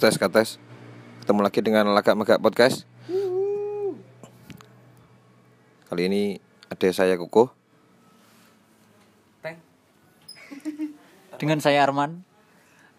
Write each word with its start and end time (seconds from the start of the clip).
tes 0.00 0.16
kates 0.16 0.56
ketemu 1.20 1.40
lagi 1.44 1.60
dengan 1.60 1.92
lagak 1.92 2.16
megak 2.16 2.40
podcast 2.40 2.88
kali 5.92 6.08
ini 6.08 6.22
ada 6.72 6.88
saya 6.88 7.20
kukuh 7.20 7.60
Dengan 11.40 11.56
saya 11.56 11.88
Arman. 11.88 12.20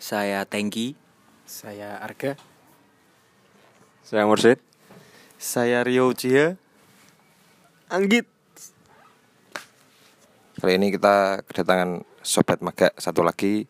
Saya 0.01 0.41
Tengki. 0.49 0.97
Saya 1.45 2.01
Arga. 2.01 2.33
Saya 4.01 4.25
Mursid. 4.25 4.57
Saya 5.37 5.85
Rio 5.85 6.09
Cia. 6.17 6.57
Anggit. 7.91 8.25
kali 10.61 10.77
ini 10.77 10.93
kita 10.93 11.41
kedatangan 11.49 12.05
sobat 12.21 12.61
megak 12.61 12.93
satu 12.93 13.25
lagi 13.25 13.65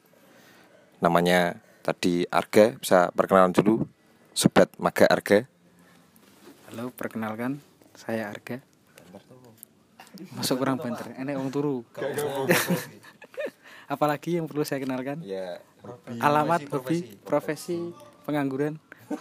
namanya 0.99 1.55
tadi 1.81 2.23
Arga 2.30 2.77
bisa 2.77 3.09
perkenalan 3.12 3.52
dulu 3.52 3.84
sobat 4.31 4.70
megak 4.77 5.09
Arga 5.09 5.40
Halo, 6.71 6.88
perkenalkan 6.95 7.59
saya 7.91 8.31
Arga. 8.31 8.63
Masuk 10.40 10.63
kurang 10.63 10.80
banter. 10.80 11.12
Enek 11.20 11.35
wong 11.35 11.52
turu. 11.52 11.84
Apalagi 13.91 14.40
yang 14.40 14.48
perlu 14.48 14.63
saya 14.63 14.80
kenalkan? 14.80 15.20
ya 15.20 15.59
Alamat, 16.23 16.71
hobi, 16.71 17.20
profesi, 17.27 17.91
pengangguran. 18.23 18.79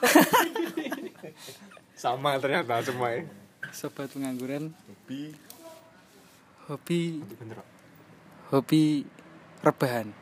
Sama 1.98 2.38
ternyata 2.38 2.78
semua 2.86 3.18
ya. 3.18 3.26
Sobat 3.74 4.14
pengangguran. 4.14 4.70
Hobi. 4.86 5.34
Hobi. 6.70 7.02
Hobi 8.54 8.82
rebahan. 9.66 10.14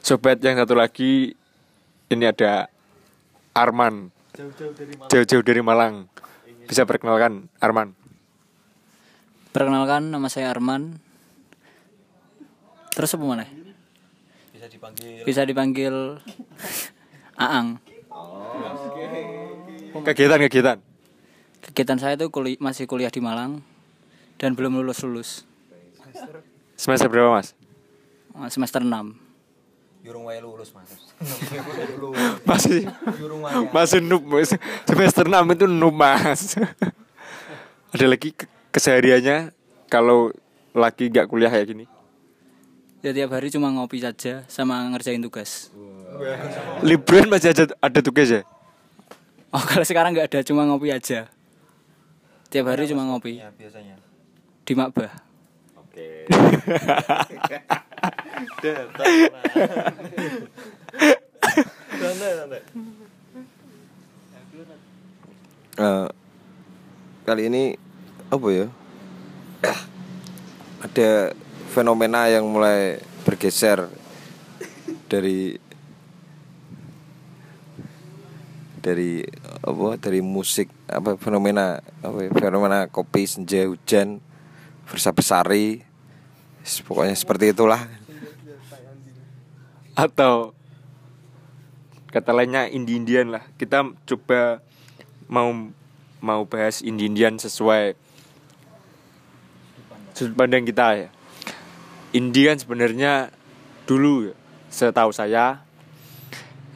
Sobat 0.00 0.42
yang 0.42 0.58
satu 0.58 0.74
lagi 0.74 1.38
ini 2.10 2.24
ada 2.26 2.66
Arman. 3.54 4.10
Jauh-jauh 5.06 5.44
dari 5.46 5.62
Malang. 5.62 6.10
Bisa 6.66 6.82
perkenalkan 6.82 7.46
Arman. 7.62 7.94
Perkenalkan 9.54 10.10
nama 10.10 10.26
saya 10.26 10.50
Arman. 10.50 10.98
Terus 12.90 13.14
apa 13.14 13.22
mana? 13.22 13.46
Bisa 14.50 14.66
dipanggil 14.66 15.22
Bisa 15.22 15.42
dipanggil 15.46 15.94
Aang. 17.46 17.78
Kegiatan-kegiatan. 20.02 20.89
Kegiatan 21.62 21.96
saya 21.96 22.14
itu 22.14 22.28
kuli- 22.28 22.56
masih 22.56 22.84
kuliah 22.84 23.08
di 23.08 23.20
Malang 23.20 23.60
dan 24.36 24.52
belum 24.52 24.80
lulus 24.80 25.00
lulus 25.02 25.30
Semester 26.74 27.06
berapa 27.06 27.30
mas? 27.30 27.52
semester 28.48 28.80
6 28.80 28.88
Yurung 30.00 30.24
wae 30.24 30.40
lulus 30.40 30.72
mas 30.72 30.88
Masih 32.48 32.88
masih 33.68 34.00
noob 34.00 34.24
mas. 34.24 34.56
Semester 34.82 35.24
6 35.24 35.36
itu 35.50 35.66
noob 35.66 35.92
mas. 35.92 36.56
Ada 37.90 38.06
lagi 38.06 38.32
ke- 38.32 38.48
kesehariannya 38.70 39.52
kalau 39.86 40.32
lagi 40.72 41.06
gak 41.06 41.26
kuliah 41.26 41.50
kayak 41.50 41.68
gini. 41.68 41.84
ya 43.00 43.10
tiap 43.10 43.28
hari 43.30 43.48
cuma 43.48 43.68
ngopi 43.70 43.96
saja 43.98 44.44
sama 44.46 44.76
ngerjain 44.88 45.18
tugas 45.18 45.68
Liburan 46.80 47.28
masih 47.28 47.50
ada, 47.50 47.64
ada 47.74 48.00
tugas 48.00 48.28
ya? 48.30 48.42
oh 49.50 49.62
kalau 49.62 49.82
sekarang 49.82 50.12
nggak 50.12 50.28
ada 50.28 50.40
cuma 50.42 50.62
ngopi 50.62 50.92
aja 50.92 51.28
tiap 52.50 52.66
hari 52.68 52.90
cuma 52.90 53.06
ngopi. 53.06 53.38
Ya 53.38 53.54
biasanya? 53.54 53.96
Di 54.66 54.74
Makbah 54.74 55.30
Eh, 65.80 66.08
kali 67.24 67.42
ini 67.48 67.72
apa 68.28 68.46
ya? 68.52 68.66
Ada 70.84 71.32
fenomena 71.72 72.28
yang 72.28 72.44
mulai 72.44 73.00
bergeser 73.24 73.88
dari 75.08 75.56
dari 78.84 79.24
apa 79.60 80.00
dari 80.00 80.24
musik 80.24 80.72
apa 80.88 81.20
fenomena 81.20 81.84
apa 82.00 82.32
fenomena 82.32 82.88
kopi 82.88 83.28
senja 83.28 83.68
hujan 83.68 84.24
versa 84.88 85.12
besari 85.12 85.84
pokoknya 86.84 87.16
seperti 87.16 87.52
itulah. 87.52 87.88
Atau 89.96 90.56
kata 92.10 92.32
lainnya 92.32 92.68
indie-indian 92.68 93.32
lah. 93.36 93.44
Kita 93.56 93.84
coba 93.84 94.64
mau 95.30 95.52
mau 96.20 96.42
bahas 96.44 96.84
indie-indian 96.84 97.40
sesuai 97.40 97.96
sudut 100.12 100.36
pandang 100.36 100.68
kita 100.68 100.86
ya. 101.06 101.08
Indie 102.12 102.50
kan 102.50 102.58
sebenarnya 102.58 103.30
dulu 103.86 104.34
setahu 104.68 105.14
saya 105.14 105.62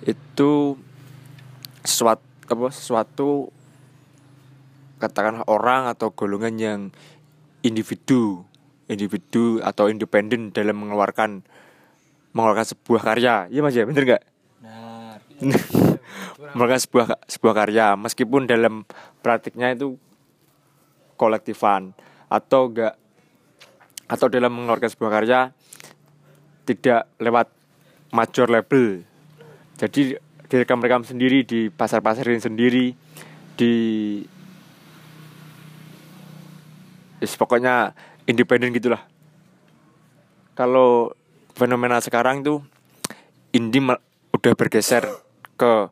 itu 0.06 0.78
sesuatu 1.84 2.23
apa 2.44 2.68
sesuatu 2.70 3.48
katakanlah 5.00 5.44
orang 5.48 5.90
atau 5.90 6.12
golongan 6.12 6.54
yang 6.60 6.80
individu 7.64 8.44
individu 8.88 9.64
atau 9.64 9.88
independen 9.88 10.52
dalam 10.52 10.76
mengeluarkan 10.76 11.40
mengeluarkan 12.34 12.66
sebuah 12.66 13.02
karya. 13.14 13.34
Iya 13.48 13.60
mas 13.64 13.76
ya? 13.76 13.88
Bener 13.88 14.02
nggak? 14.04 14.22
Nah 14.60 15.16
mengeluarkan 16.52 16.80
sebuah 16.82 17.06
sebuah 17.26 17.54
karya 17.54 17.86
meskipun 17.96 18.44
dalam 18.44 18.84
praktiknya 19.24 19.72
itu 19.72 19.96
kolektifan 21.16 21.94
atau 22.28 22.68
enggak 22.68 22.94
atau 24.04 24.26
dalam 24.28 24.52
mengeluarkan 24.52 24.90
sebuah 24.92 25.12
karya 25.20 25.40
tidak 26.68 27.08
lewat 27.20 27.48
major 28.12 28.48
label. 28.48 29.04
Jadi 29.80 30.16
direkam 30.48 30.80
rekam 30.80 31.02
sendiri 31.02 31.42
di 31.44 31.72
pasar 31.72 32.04
pasarin 32.04 32.40
sendiri 32.40 32.92
di 33.54 33.72
Yes, 37.22 37.40
pokoknya 37.40 37.96
independen 38.28 38.76
gitulah. 38.76 39.00
Kalau 40.52 41.16
fenomena 41.56 41.96
sekarang 42.04 42.44
tuh 42.44 42.60
indie 43.56 43.80
udah 44.28 44.52
bergeser 44.52 45.08
ke 45.56 45.88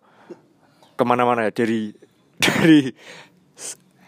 ke 0.93 1.03
mana-mana. 1.09 1.49
Dari 1.49 1.97
dari 2.37 2.93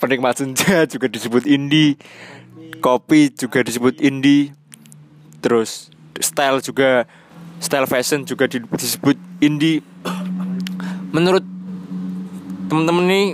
penikmat 0.04 0.36
senja 0.36 0.84
juga 0.84 1.08
disebut 1.08 1.48
indie 1.48 1.96
kopi 2.84 3.32
juga 3.32 3.64
disebut 3.64 3.96
indie 4.04 4.52
terus 5.40 5.88
style 6.20 6.60
juga 6.60 7.08
style 7.56 7.88
fashion 7.88 8.28
juga 8.28 8.44
di- 8.44 8.60
disebut 8.60 9.16
indie 9.40 9.80
menurut 11.14 11.46
temen-temen 12.66 13.04
nih 13.06 13.26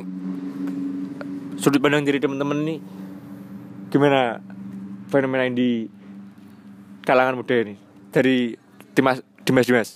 sudut 1.56 1.80
pandang 1.80 2.04
dari 2.04 2.20
temen-temen 2.20 2.58
nih 2.60 2.78
gimana 3.88 4.36
fenomena 5.08 5.48
indie 5.48 5.88
kalangan 7.08 7.40
muda 7.40 7.56
ini? 7.56 7.80
Dari 8.12 8.52
Dimas 8.92 9.24
Dimas 9.48 9.64
Dimas. 9.64 9.90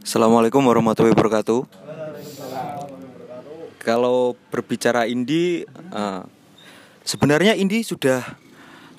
Assalamualaikum 0.00 0.64
warahmatullahi 0.64 1.12
wabarakatuh. 1.12 1.68
Kalau 3.84 4.32
berbicara 4.48 5.04
indie 5.04 5.68
eh, 5.92 6.22
Sebenarnya 7.04 7.56
indie 7.56 7.84
sudah 7.84 8.20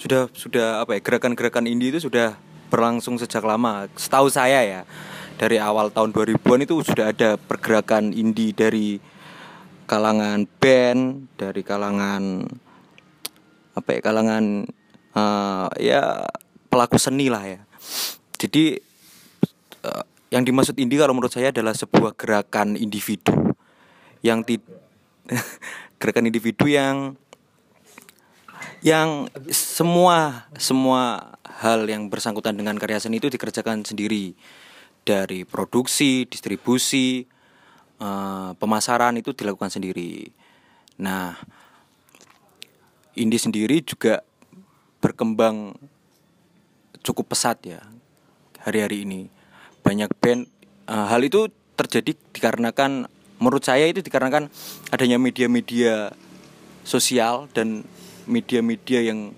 Sudah 0.01 0.29
sudah 0.33 0.81
apa 0.81 0.97
ya 0.97 1.01
Gerakan-gerakan 1.01 1.69
indie 1.69 1.93
itu 1.93 2.09
sudah 2.09 2.37
berlangsung 2.69 3.17
sejak 3.17 3.41
lama. 3.41 3.89
Setahu 3.97 4.29
saya 4.29 4.61
ya 4.61 4.81
Dari 5.39 5.55
awal 5.55 5.95
tahun 5.95 6.11
2000an 6.11 6.67
itu 6.67 6.83
sudah 6.83 7.15
ada 7.15 7.39
pergerakan 7.39 8.11
indie 8.11 8.51
dari 8.51 8.99
kalangan 9.87 10.43
band, 10.59 11.31
dari 11.39 11.63
kalangan 11.63 12.43
apa 13.71 13.89
ya, 13.95 13.99
kalangan 14.03 14.43
eh, 15.15 15.67
ya 15.79 16.27
pelaku 16.67 16.99
seni 16.99 17.31
lah 17.31 17.47
ya. 17.47 17.63
Jadi 18.35 18.75
eh, 19.87 20.03
yang 20.29 20.43
dimaksud 20.43 20.75
indie 20.75 20.99
kalau 20.99 21.15
menurut 21.15 21.31
saya 21.31 21.55
adalah 21.55 21.71
sebuah 21.71 22.13
gerakan 22.19 22.75
individu 22.75 23.55
yang 24.21 24.43
ti 24.43 24.59
gerakan 25.99 26.27
individu 26.27 26.67
yang 26.67 27.15
yang 28.79 29.27
semua 29.51 30.47
semua 30.55 31.35
hal 31.59 31.83
yang 31.87 32.07
bersangkutan 32.07 32.55
dengan 32.55 32.79
karya 32.79 32.99
seni 32.99 33.19
itu 33.19 33.27
dikerjakan 33.27 33.83
sendiri 33.83 34.35
dari 35.09 35.41
produksi, 35.41 36.29
distribusi, 36.29 37.25
eh, 37.97 38.51
pemasaran 38.53 39.17
itu 39.17 39.33
dilakukan 39.33 39.73
sendiri. 39.73 40.29
Nah, 41.01 41.33
indie 43.17 43.41
sendiri 43.41 43.81
juga 43.81 44.21
berkembang 45.01 45.73
cukup 47.01 47.33
pesat 47.33 47.57
ya 47.63 47.81
hari-hari 48.61 49.07
ini 49.07 49.31
banyak 49.81 50.11
band 50.19 50.45
eh, 50.85 51.05
hal 51.09 51.25
itu 51.25 51.49
terjadi 51.79 52.13
dikarenakan 52.35 53.07
menurut 53.39 53.63
saya 53.63 53.87
itu 53.87 54.03
dikarenakan 54.03 54.51
adanya 54.91 55.15
media-media 55.15 56.11
sosial 56.83 57.47
dan 57.55 57.87
media-media 58.27 59.09
yang 59.09 59.33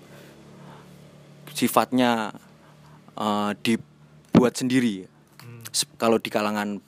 sifatnya 1.54 2.34
eh, 3.16 3.50
dibuat 3.62 4.58
sendiri 4.58 5.06
Se- 5.06 5.11
kalau 5.96 6.20
di 6.20 6.28
kalangan 6.28 6.78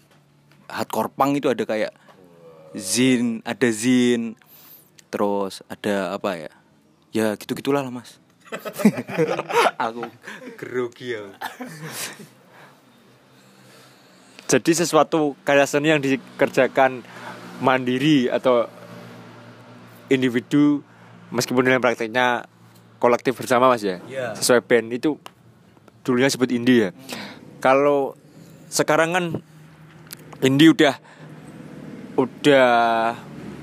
hardcore 0.68 1.12
punk 1.12 1.40
itu 1.40 1.48
ada 1.48 1.64
kayak 1.64 1.92
zin 2.76 3.40
ada 3.46 3.68
zin 3.70 4.36
terus 5.08 5.62
ada 5.70 6.14
apa 6.14 6.36
ya? 6.36 6.52
Ya 7.14 7.26
gitu 7.38 7.54
gitulah 7.54 7.80
lah 7.80 7.92
mas. 7.94 8.18
Aku 9.86 10.06
grogi 10.58 11.14
ya. 11.14 11.30
Jadi 14.44 14.70
sesuatu 14.76 15.38
karya 15.46 15.64
seni 15.64 15.94
yang 15.94 16.02
dikerjakan 16.02 17.02
mandiri 17.62 18.28
atau 18.28 18.68
individu 20.12 20.84
meskipun 21.32 21.64
dalam 21.64 21.80
prakteknya 21.80 22.44
kolektif 23.00 23.38
bersama 23.38 23.72
mas 23.72 23.82
ya? 23.82 23.98
Iya. 24.04 24.36
sesuai 24.36 24.60
band 24.66 24.86
itu 24.92 25.16
dulunya 26.04 26.28
sebut 26.28 26.50
indie 26.52 26.88
ya? 26.88 26.90
Kalau 27.62 28.18
sekarang 28.74 29.14
kan 29.14 29.24
indie 30.42 30.74
udah 30.74 30.98
udah 32.18 33.14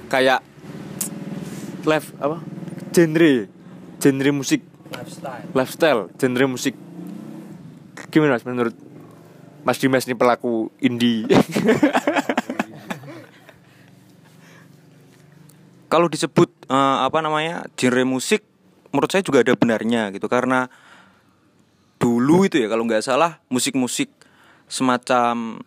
kayak 0.08 0.40
live 1.84 2.08
apa? 2.24 2.40
Genre 2.96 3.52
genre 4.00 4.32
musik. 4.32 4.64
Lifestyle. 5.52 6.08
Genre 6.16 6.46
musik. 6.48 6.80
Gimana 8.08 8.40
mas 8.40 8.48
menurut 8.48 8.76
Mas 9.68 9.78
Dimas 9.78 10.10
ini 10.10 10.18
pelaku 10.18 10.74
indie 10.82 11.30
kalau 15.92 16.10
disebut 16.10 16.50
eh, 16.66 16.98
apa 17.06 17.22
namanya 17.22 17.70
genre 17.78 18.02
musik 18.10 18.42
menurut 18.90 19.12
saya 19.12 19.22
juga 19.22 19.44
ada 19.44 19.54
benarnya 19.60 20.10
gitu. 20.16 20.32
Karena 20.32 20.72
dulu 22.02 22.48
itu 22.48 22.58
ya 22.64 22.72
kalau 22.72 22.88
nggak 22.90 23.04
salah 23.06 23.44
musik-musik 23.52 24.21
semacam 24.72 25.60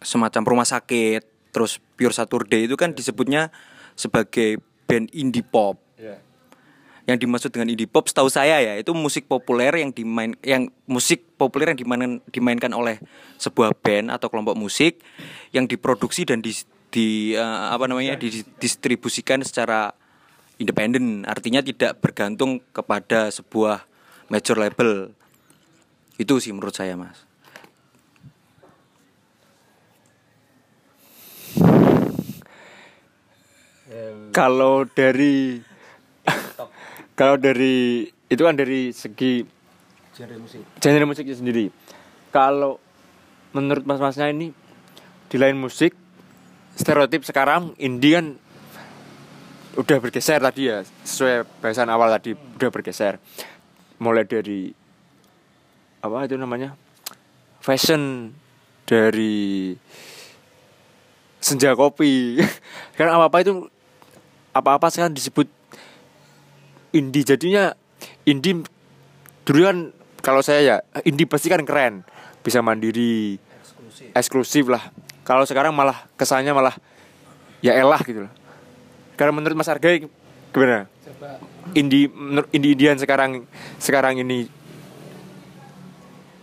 semacam 0.00 0.42
rumah 0.48 0.64
sakit 0.64 1.52
terus 1.52 1.76
Pure 2.00 2.16
Saturday 2.16 2.64
itu 2.64 2.80
kan 2.80 2.96
disebutnya 2.96 3.52
sebagai 3.92 4.64
band 4.88 5.12
indie 5.12 5.44
pop. 5.44 5.76
Yang 7.04 7.26
dimaksud 7.26 7.50
dengan 7.52 7.68
indie 7.68 7.90
pop 7.90 8.08
setahu 8.08 8.32
saya 8.32 8.62
ya 8.64 8.80
itu 8.80 8.96
musik 8.96 9.28
populer 9.28 9.84
yang 9.84 9.92
dimain 9.92 10.32
yang 10.40 10.72
musik 10.88 11.36
populer 11.36 11.74
yang 11.74 11.78
dimainkan 11.84 12.24
dimainkan 12.32 12.72
oleh 12.72 12.96
sebuah 13.36 13.76
band 13.76 14.14
atau 14.14 14.32
kelompok 14.32 14.56
musik 14.56 15.04
yang 15.52 15.68
diproduksi 15.68 16.24
dan 16.24 16.40
di, 16.40 16.56
di 16.88 17.36
eh, 17.36 17.66
apa 17.68 17.84
namanya 17.84 18.16
didistribusikan 18.16 19.44
secara 19.44 19.92
independen. 20.56 21.28
Artinya 21.28 21.60
tidak 21.60 22.00
bergantung 22.00 22.64
kepada 22.72 23.28
sebuah 23.28 23.84
major 24.32 24.56
label. 24.56 25.12
Itu 26.16 26.38
sih 26.40 26.54
menurut 26.54 26.76
saya 26.76 26.94
mas 26.96 27.29
kalau 34.30 34.86
dari 34.86 35.58
kalau 37.18 37.34
dari 37.36 38.06
itu 38.30 38.42
kan 38.46 38.54
dari 38.54 38.94
segi 38.94 39.42
genre 40.78 41.04
musiknya 41.06 41.36
sendiri. 41.36 41.66
Kalau 42.30 42.78
menurut 43.50 43.82
mas-masnya 43.82 44.30
ini 44.30 44.54
di 45.26 45.36
lain 45.38 45.58
musik 45.58 45.94
stereotip 46.78 47.26
sekarang 47.26 47.74
indie 47.82 48.14
kan 48.14 48.26
udah 49.78 49.98
bergeser 50.02 50.42
tadi 50.42 50.70
ya 50.70 50.82
sesuai 51.06 51.62
bahasan 51.62 51.90
awal 51.90 52.10
tadi 52.14 52.34
udah 52.34 52.70
bergeser. 52.70 53.18
Mulai 54.00 54.24
dari 54.24 54.70
apa 56.00 56.24
itu 56.24 56.36
namanya 56.38 56.78
fashion 57.60 58.32
dari 58.86 59.74
senja 61.42 61.74
kopi. 61.74 62.38
Kan 62.96 63.10
apa 63.10 63.26
apa 63.32 63.38
itu 63.42 63.66
apa 64.50 64.76
apa 64.76 64.86
sekarang 64.90 65.14
disebut 65.14 65.46
indie. 66.94 67.26
Jadinya 67.26 67.74
indie 68.26 68.62
dulu 69.46 69.60
kan 69.66 69.78
kalau 70.20 70.42
saya 70.44 70.60
ya 70.60 70.76
indie 71.06 71.26
pasti 71.26 71.48
kan 71.48 71.62
keren. 71.64 72.02
Bisa 72.40 72.64
mandiri 72.64 73.36
eksklusif, 74.16 74.64
lah. 74.72 74.80
Kalau 75.28 75.44
sekarang 75.44 75.76
malah 75.76 76.08
kesannya 76.16 76.56
malah 76.56 76.72
ya 77.60 77.76
elah 77.76 78.00
gitu 78.02 78.26
loh. 78.26 78.32
Karena 79.14 79.36
menurut 79.36 79.52
Mas 79.52 79.68
Arga 79.68 79.92
gimana? 80.50 80.88
Indie 81.76 82.08
menurut 82.08 82.48
indie 82.50 82.72
indian 82.72 82.96
sekarang 82.96 83.44
sekarang 83.76 84.18
ini. 84.18 84.48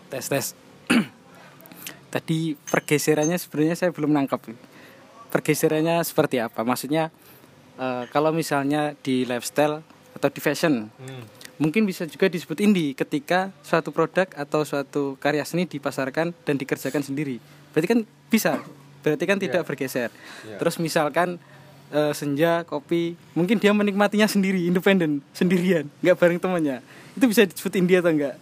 Tes 0.08 0.30
tes. 0.30 0.46
Tadi 2.14 2.56
pergeserannya 2.56 3.36
sebenarnya 3.36 3.76
saya 3.76 3.90
belum 3.92 4.14
nangkap 4.14 4.40
pergeserannya 5.34 6.00
seperti 6.06 6.40
apa? 6.40 6.64
Maksudnya 6.64 7.12
eh, 7.78 8.04
kalau 8.10 8.34
misalnya 8.34 8.94
di 9.00 9.24
lifestyle 9.24 9.82
atau 10.18 10.30
di 10.34 10.42
fashion 10.42 10.90
mungkin 11.58 11.86
bisa 11.90 12.06
juga 12.06 12.30
disebut 12.30 12.58
indie 12.62 12.94
ketika 12.94 13.50
suatu 13.66 13.90
produk 13.90 14.30
atau 14.38 14.62
suatu 14.62 15.18
karya 15.18 15.42
seni 15.46 15.66
dipasarkan 15.66 16.34
dan 16.46 16.56
dikerjakan 16.58 17.02
sendiri. 17.02 17.42
Berarti 17.74 17.88
kan 17.90 18.00
bisa 18.30 18.62
berarti 19.02 19.26
kan 19.26 19.38
tidak 19.42 19.66
bergeser. 19.66 20.10
Terus 20.58 20.78
misalkan 20.78 21.42
eh, 21.94 22.14
senja 22.14 22.66
kopi 22.66 23.18
mungkin 23.34 23.58
dia 23.58 23.74
menikmatinya 23.74 24.30
sendiri 24.30 24.70
independen 24.70 25.22
sendirian 25.34 25.90
nggak 26.02 26.18
bareng 26.18 26.40
temannya. 26.42 26.82
Itu 27.18 27.26
bisa 27.26 27.46
disebut 27.46 27.74
indie 27.78 27.98
atau 27.98 28.14
enggak 28.14 28.38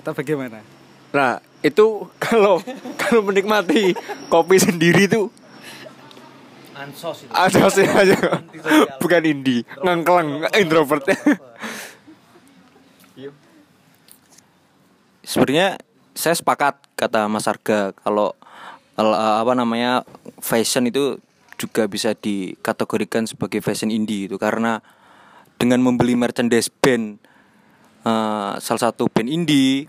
atau 0.00 0.16
bagaimana? 0.16 0.64
Nah, 1.12 1.44
itu 1.60 2.08
kalau 2.24 2.64
kalau 2.96 3.20
menikmati 3.28 3.92
kopi 4.32 4.56
sendiri 4.56 5.06
tuh 5.06 5.28
ansos 6.80 7.28
itu. 7.28 7.32
Ada 7.32 7.68
sih 7.68 7.86
aja 7.86 8.16
bukan 9.02 9.22
indie. 9.28 9.62
Ngangkleng 9.84 10.48
introvert. 10.56 11.04
Sebenarnya 15.20 15.78
saya 16.16 16.34
sepakat 16.34 16.80
kata 16.96 17.30
Mas 17.30 17.46
Arga 17.46 17.92
kalau 17.94 18.34
eh, 18.98 19.34
apa 19.40 19.52
namanya 19.54 20.02
fashion 20.40 20.88
itu 20.88 21.20
juga 21.60 21.84
bisa 21.86 22.16
dikategorikan 22.16 23.28
sebagai 23.28 23.60
fashion 23.60 23.92
indie 23.92 24.26
itu 24.26 24.40
karena 24.40 24.80
dengan 25.60 25.84
membeli 25.84 26.16
merchandise 26.16 26.72
band 26.72 27.20
eh, 28.08 28.52
salah 28.58 28.82
satu 28.90 29.06
band 29.12 29.28
indie 29.28 29.86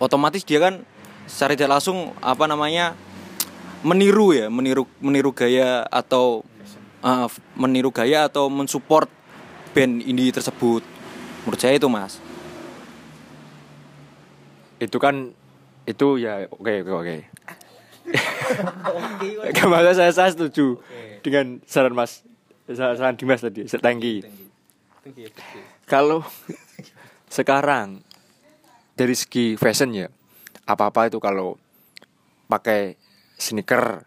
otomatis 0.00 0.42
dia 0.42 0.58
kan 0.58 0.82
secara 1.30 1.54
tidak 1.54 1.78
langsung 1.78 2.10
apa 2.20 2.44
namanya 2.50 2.98
meniru 3.80 4.36
ya 4.36 4.46
meniru 4.52 4.84
meniru 5.00 5.32
gaya 5.32 5.84
atau 5.88 6.44
f- 7.02 7.40
meniru 7.56 7.88
gaya 7.88 8.28
atau 8.28 8.52
mensupport 8.52 9.08
band 9.72 10.04
indie 10.04 10.30
tersebut. 10.30 10.84
Menurut 11.44 11.60
saya 11.60 11.80
itu 11.80 11.88
mas. 11.88 12.20
Itu 14.80 15.00
kan 15.00 15.32
itu 15.88 16.20
ya 16.20 16.44
oke 16.52 16.84
oke 16.84 16.92
oke. 16.92 17.16
Kemarin 19.58 19.94
saya 19.94 20.12
saya 20.12 20.30
setuju 20.34 20.80
dengan 21.20 21.60
saran 21.64 21.94
Mas 21.94 22.24
saran, 22.66 22.96
saran 22.96 23.14
Dimas 23.14 23.40
tadi 23.40 23.64
tangki 23.68 24.24
kalau 25.86 26.24
sekarang 27.36 28.02
dari 28.96 29.14
segi 29.16 29.54
fashion 29.56 29.94
ya 29.94 30.08
apa 30.64 30.90
apa 30.90 31.08
itu 31.08 31.18
kalau 31.22 31.56
pakai 32.46 32.99
sneaker 33.40 34.04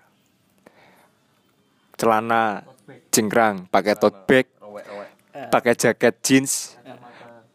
celana 1.97 2.61
cingkrang 3.09 3.65
pakai 3.73 3.97
tote 3.97 4.21
bag 4.29 4.45
pakai 5.49 5.73
jaket 5.73 6.13
jeans 6.21 6.77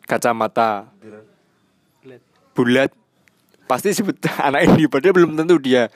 kacamata 0.08 0.90
bulat. 2.58 2.90
Pasti 3.68 3.92
sebut 3.92 4.16
anak 4.48 4.64
indie 4.64 4.88
padahal 4.88 5.14
belum 5.14 5.36
tentu 5.36 5.60
dia 5.60 5.92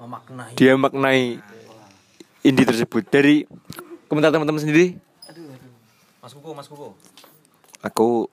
memaknai. 0.00 0.56
dia 0.56 0.72
maknai 0.74 1.38
indie 2.40 2.66
tersebut. 2.66 3.04
Dari 3.06 3.44
komentar 4.08 4.32
teman-teman 4.32 4.64
sendiri? 4.64 4.96
Mas 6.24 6.32
Kuko, 6.32 6.50
Mas 6.56 6.66
Kuko. 6.66 6.96
aku 7.84 8.30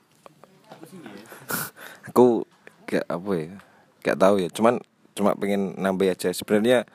aku 2.08 2.46
gak 2.88 3.04
apa 3.06 3.32
ya 3.36 3.54
gak 4.02 4.18
tahu 4.18 4.36
ya. 4.40 4.50
Cuman 4.50 4.80
cuma 5.20 5.36
pengen 5.36 5.76
nambah 5.76 6.08
aja. 6.08 6.32
Sebenarnya 6.32 6.88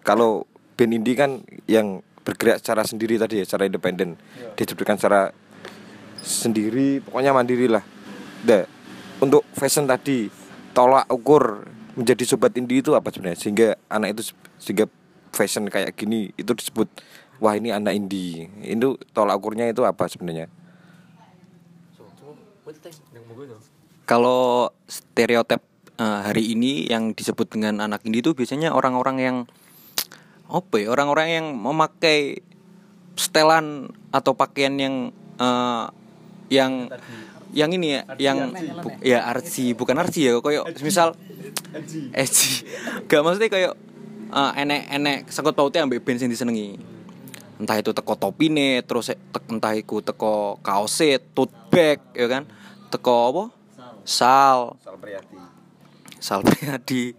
kalau 0.00 0.48
band 0.80 0.96
indie 0.96 1.12
kan 1.12 1.44
yang 1.68 2.00
bergerak 2.24 2.64
secara 2.64 2.88
sendiri 2.88 3.20
tadi 3.20 3.42
ya 3.42 3.44
secara 3.44 3.68
independen. 3.68 4.16
Diciptakan 4.56 4.96
secara 4.96 5.22
sendiri 6.24 7.04
pokoknya 7.04 7.36
mandiri 7.36 7.68
lah. 7.68 7.84
Nah, 8.48 8.64
untuk 9.20 9.44
fashion 9.52 9.84
tadi 9.84 10.32
tolak 10.72 11.04
ukur 11.12 11.68
menjadi 11.92 12.24
sobat 12.24 12.56
indie 12.56 12.80
itu 12.80 12.96
apa 12.96 13.12
sebenarnya? 13.12 13.38
Sehingga 13.38 13.68
anak 13.92 14.16
itu 14.16 14.32
sehingga 14.56 14.88
fashion 15.34 15.68
kayak 15.68 15.92
gini 15.92 16.32
itu 16.40 16.56
disebut 16.56 16.88
wah 17.42 17.52
ini 17.52 17.74
anak 17.74 17.92
indie. 17.92 18.48
Itu 18.64 18.96
tolak 19.12 19.36
ukurnya 19.36 19.68
itu 19.68 19.84
apa 19.84 20.08
sebenarnya? 20.08 20.48
Kalau 24.02 24.70
stereotip 24.86 25.62
eh, 26.02 26.18
hari 26.26 26.58
ini 26.58 26.90
yang 26.90 27.14
disebut 27.14 27.54
dengan 27.54 27.78
anak 27.78 28.02
indie 28.02 28.26
itu 28.26 28.34
biasanya 28.34 28.74
orang-orang 28.74 29.16
yang 29.22 29.36
apa 30.50 30.74
ya? 30.82 30.90
Orang-orang 30.90 31.28
yang 31.30 31.46
memakai 31.54 32.42
setelan 33.14 33.86
atau 34.10 34.34
pakaian 34.34 34.74
yang 34.74 35.14
eh, 35.38 35.86
yang 36.50 36.90
yang 37.52 37.70
ini 37.76 38.00
ya, 38.00 38.02
yang 38.16 38.38
bu- 38.80 38.96
ya 39.04 39.28
artsy, 39.28 39.76
bukan 39.76 40.00
artsy 40.00 40.28
ya, 40.28 40.40
koyo 40.40 40.64
misal 40.80 41.12
edgy. 42.16 42.64
Gak 43.06 43.20
maksudnya 43.22 43.48
kayak 43.52 43.72
eh, 44.32 44.52
enek-enek 44.64 45.30
sangkut 45.30 45.54
pautnya 45.54 45.84
ambek 45.86 46.02
band 46.02 46.18
sing 46.18 46.32
disenengi. 46.32 46.76
Entah 47.60 47.78
itu 47.78 47.94
teko 47.94 48.18
topine, 48.18 48.82
terus 48.82 49.14
e- 49.14 49.20
tek- 49.30 49.46
entah 49.46 49.70
iku 49.76 50.02
teko 50.02 50.58
kaose, 50.66 51.22
tote 51.30 51.54
bag, 51.70 52.02
ya 52.10 52.26
kan? 52.26 52.42
Teko 52.90 53.14
apa? 53.30 53.44
Sal, 54.02 54.74
Sal 54.82 54.98
Sal 54.98 55.51
Priadi. 56.22 57.18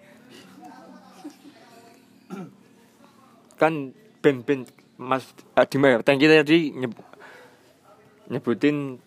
kan 3.54 3.94
band-band 4.20 4.68
Mas 4.98 5.24
Adima 5.54 5.88
ya 5.88 5.98
thank 6.02 6.20
you 6.20 6.28
tadi 6.28 6.74
nyeb- 6.74 7.06
nyebutin 8.28 9.00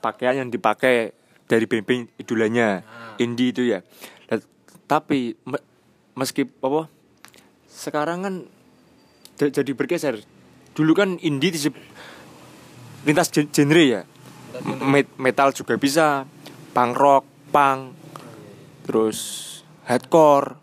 pakaian 0.00 0.44
yang 0.44 0.48
dipakai 0.48 1.12
dari 1.44 1.64
band-band 1.64 2.08
idolanya 2.16 2.80
indie 3.16 3.52
itu 3.52 3.68
ya. 3.68 3.84
Dan- 4.26 4.44
tapi 4.84 5.36
me- 5.44 5.64
meski 6.14 6.48
apa 6.48 6.88
sekarang 7.68 8.18
kan 8.24 8.34
ja- 9.36 9.52
jadi 9.52 9.72
bergeser. 9.72 10.20
Dulu 10.72 10.92
kan 10.92 11.16
indie 11.20 11.52
diseb- 11.52 11.76
lintas 13.04 13.28
gen- 13.28 13.52
genre 13.52 13.84
ya. 13.84 14.02
Met- 14.82 15.14
metal 15.16 15.52
juga 15.52 15.76
bisa 15.76 16.24
punk 16.72 16.92
rock 16.96 17.24
punk 17.48 17.99
terus 18.90 19.18
hardcore 19.86 20.58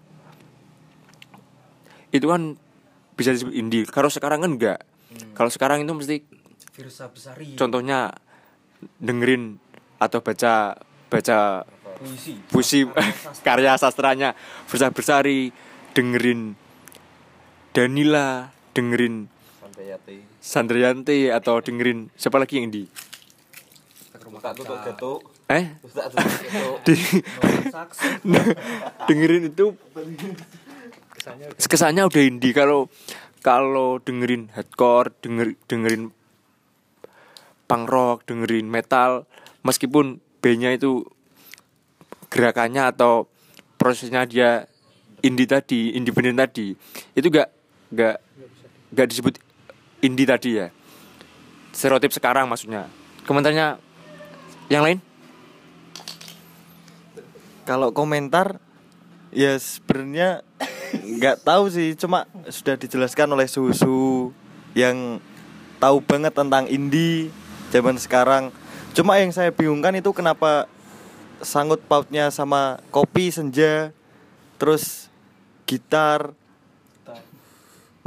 itu 2.11 2.27
kan 2.27 2.59
bisa 3.15 3.31
disebut 3.31 3.55
indie. 3.55 3.87
Kalau 3.87 4.11
sekarang 4.11 4.43
kan 4.43 4.51
enggak. 4.51 4.79
Kalau 5.31 5.47
sekarang 5.47 5.87
itu 5.87 5.95
mesti 5.95 6.17
Firsa 6.75 7.07
Besari. 7.07 7.55
contohnya 7.55 8.11
dengerin 9.01 9.57
atau 9.97 10.21
baca 10.21 10.77
baca 11.09 11.65
Puisi. 11.97 12.37
puisi 12.53 12.85
karya 13.41 13.73
sastranya 13.81 14.37
Versa 14.69 14.93
Bersari, 14.93 15.49
dengerin 15.97 16.53
Danila, 17.73 18.53
dengerin 18.77 19.25
Sandrianti 20.37 21.33
atau 21.33 21.57
dengerin 21.65 22.13
siapa 22.13 22.37
lagi 22.37 22.61
yang 22.61 22.69
di 22.69 22.85
eh? 25.47 25.65
Di- 26.87 27.23
dengerin 29.07 29.43
itu. 29.51 29.75
Kesannya 31.67 32.07
udah 32.07 32.21
indie. 32.23 32.55
Kalau 32.55 32.87
kalau 33.43 33.99
dengerin 34.03 34.51
hardcore 34.51 35.15
denger 35.23 35.55
dengerin 35.71 36.11
punk 37.67 37.85
rock 37.87 38.27
dengerin 38.27 38.67
metal 38.67 39.27
meskipun 39.63 40.23
bandnya 40.39 40.75
itu 40.75 41.03
gerakannya 42.31 42.91
atau 42.91 43.27
prosesnya 43.75 44.27
dia 44.27 44.67
indie 45.23 45.47
tadi 45.47 45.95
independen 45.95 46.39
tadi 46.39 46.75
itu 47.15 47.27
gak 47.27 47.51
gak 47.91 48.19
gak 48.95 49.07
disebut 49.07 49.39
indie 50.03 50.27
tadi 50.27 50.59
ya. 50.59 50.67
Stereotip 51.73 52.09
sekarang 52.13 52.49
maksudnya. 52.49 52.89
Komentarnya 53.27 53.77
yang 54.71 54.83
lain 54.83 54.99
Kalau 57.67 57.91
komentar 57.91 58.63
ya 59.35 59.59
sebenarnya 59.59 60.39
nggak 61.03 61.43
tahu 61.43 61.67
sih, 61.67 61.99
cuma 61.99 62.23
sudah 62.47 62.79
dijelaskan 62.79 63.27
oleh 63.35 63.43
susu 63.43 64.31
yang 64.71 65.19
tahu 65.75 65.99
banget 65.99 66.31
tentang 66.31 66.63
indie 66.71 67.27
zaman 67.75 67.99
sekarang. 67.99 68.55
Cuma 68.95 69.19
yang 69.19 69.35
saya 69.35 69.51
bingungkan 69.51 69.99
itu 69.99 70.15
kenapa 70.15 70.71
sangkut 71.43 71.83
pautnya 71.91 72.31
sama 72.31 72.79
kopi 72.87 73.35
senja, 73.35 73.91
terus 74.55 75.11
gitar. 75.67 76.31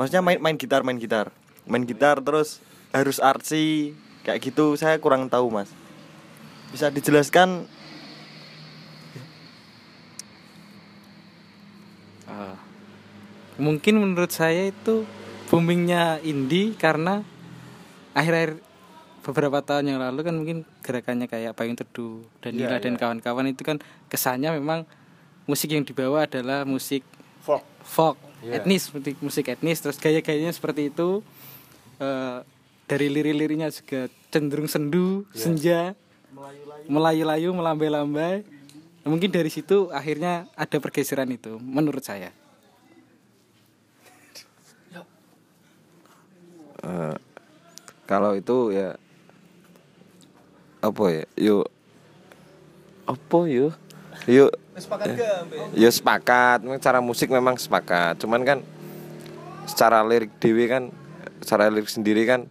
Maksudnya 0.01 0.25
main 0.25 0.41
main 0.41 0.57
gitar, 0.57 0.81
main 0.81 0.97
gitar. 0.97 1.37
Main 1.69 1.85
gitar 1.85 2.25
terus 2.25 2.65
harus 2.97 3.21
artsy 3.21 3.93
kayak 4.25 4.41
gitu 4.41 4.73
saya 4.81 4.97
kurang 4.97 5.29
tahu, 5.29 5.53
Mas. 5.53 5.69
Bisa 6.73 6.89
dijelaskan 6.89 7.69
Mungkin 13.61 14.01
menurut 14.01 14.33
saya 14.33 14.73
itu 14.73 15.05
boomingnya 15.53 16.25
indie 16.25 16.73
karena 16.81 17.21
akhir-akhir 18.17 18.65
beberapa 19.21 19.61
tahun 19.61 19.93
yang 19.93 20.01
lalu 20.01 20.21
kan 20.25 20.35
mungkin 20.35 20.59
gerakannya 20.81 21.29
kayak 21.29 21.53
Payung 21.53 21.77
Teduh 21.77 22.25
dan 22.41 22.57
Nila 22.57 22.81
dan 22.81 22.97
kawan-kawan 22.97 23.53
itu 23.53 23.61
kan 23.61 23.77
kesannya 24.09 24.57
memang 24.57 24.89
musik 25.45 25.77
yang 25.77 25.85
dibawa 25.85 26.25
adalah 26.25 26.65
musik 26.65 27.05
folk. 27.45 27.61
Folk. 27.85 28.17
Etnis 28.41 28.89
seperti 28.89 29.21
musik 29.21 29.53
etnis 29.53 29.85
terus 29.85 30.01
gaya-gayanya 30.01 30.57
seperti 30.57 30.89
itu. 30.89 31.21
Eh, 32.01 32.41
dari 32.89 33.07
lirik-liriknya 33.13 33.69
juga 33.69 34.09
cenderung 34.33 34.67
sendu 34.67 35.29
senja 35.37 35.93
melayu-layu 36.89 37.53
melambai-lambai. 37.53 38.43
Mungkin 39.05 39.29
dari 39.29 39.53
situ 39.53 39.93
akhirnya 39.93 40.49
ada 40.57 40.81
pergeseran 40.81 41.29
itu 41.29 41.61
menurut 41.61 42.01
saya 42.01 42.33
Eh, 46.81 47.15
kalau 48.09 48.33
itu 48.33 48.73
ya 48.73 48.97
apa 50.81 51.05
ya? 51.13 51.25
Yuk. 51.37 51.67
Apa 53.05 53.39
yuk? 53.45 53.73
Yuk. 54.25 54.53
Ya 55.77 55.91
sepakat. 55.93 56.65
Memang 56.65 56.81
cara 56.81 56.99
musik 57.05 57.29
memang 57.29 57.61
sepakat. 57.61 58.17
Cuman 58.25 58.43
kan 58.49 58.59
secara 59.69 60.01
lirik 60.03 60.33
dewi 60.41 60.67
kan 60.67 60.89
secara 61.45 61.69
lirik 61.69 61.93
sendiri 61.93 62.25
kan 62.25 62.49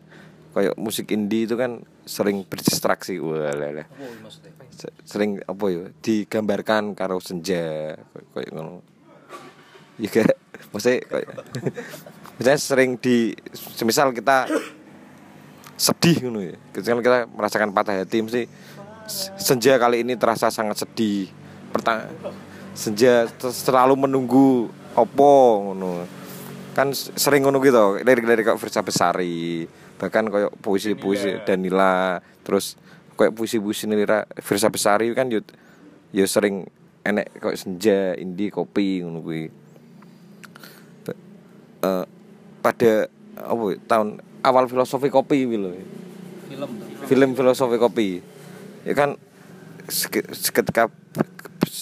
kayak 0.53 0.77
musik 0.77 1.09
indie 1.09 1.49
itu 1.49 1.57
kan 1.57 1.81
sering 2.05 2.45
berdistraksi. 2.45 3.17
Wah 3.17 3.49
lah, 3.53 3.81
lah. 3.81 3.87
Se- 4.69 4.93
sering 5.05 5.41
apa 5.41 5.65
ya? 5.73 5.89
Digambarkan 6.05 6.93
karo 6.93 7.17
senja. 7.17 7.97
Kayak 8.33 8.49
ngono. 8.53 8.85
Ya 9.97 10.07
kayak 10.07 10.37
maksudnya 10.69 11.01
kayak 11.09 11.27
misalnya 12.39 12.59
sering 12.59 12.95
di 12.95 13.35
semisal 13.51 14.15
kita 14.15 14.47
sedih 15.75 16.27
ngono 16.27 16.39
ya. 16.39 16.55
Ketika 16.71 16.95
kita 17.03 17.19
merasakan 17.27 17.75
patah 17.75 17.99
hati 17.99 18.23
mesti 18.23 18.47
senja 19.35 19.75
kali 19.75 20.07
ini 20.07 20.15
terasa 20.15 20.47
sangat 20.47 20.87
sedih. 20.87 21.27
Pertama 21.75 22.07
senja 22.71 23.27
ter- 23.27 23.51
selalu 23.51 24.07
menunggu 24.07 24.71
opo 24.95 25.67
ngono. 25.67 26.07
Kan 26.71 26.95
sering 26.95 27.43
ngono 27.43 27.59
gitu 27.59 27.99
lirik-lirik 27.99 28.47
kok 28.47 28.59
Versa 28.59 28.79
Besari 28.79 29.67
bahkan 29.99 30.31
kayak 30.31 30.55
puisi-puisi 30.63 31.43
Danila 31.43 32.23
terus 32.47 32.79
kayak 33.19 33.35
puisi-puisi 33.35 33.83
Nilira 33.83 34.23
Versa 34.39 34.71
Besari 34.71 35.11
kan 35.11 35.27
yo 35.27 35.43
yo 36.15 36.23
sering 36.23 36.63
enek 37.03 37.35
kayak 37.35 37.59
senja 37.59 38.15
indie 38.15 38.47
kopi 38.47 39.03
ngono 39.03 39.19
kuwi. 39.19 39.43
Eh, 41.79 42.05
pada 42.59 43.07
apa 43.39 43.63
ya, 43.71 43.77
tahun 43.87 44.07
awal 44.43 44.67
filosofi 44.67 45.07
kopi 45.07 45.47
gitu. 45.47 45.69
Film. 46.49 46.69
Film 47.07 47.29
filosofi 47.35 47.75
kopi. 47.79 48.09
Ya 48.83 48.93
kan 48.95 49.15
seke- 49.87 50.31
seketika 50.35 50.91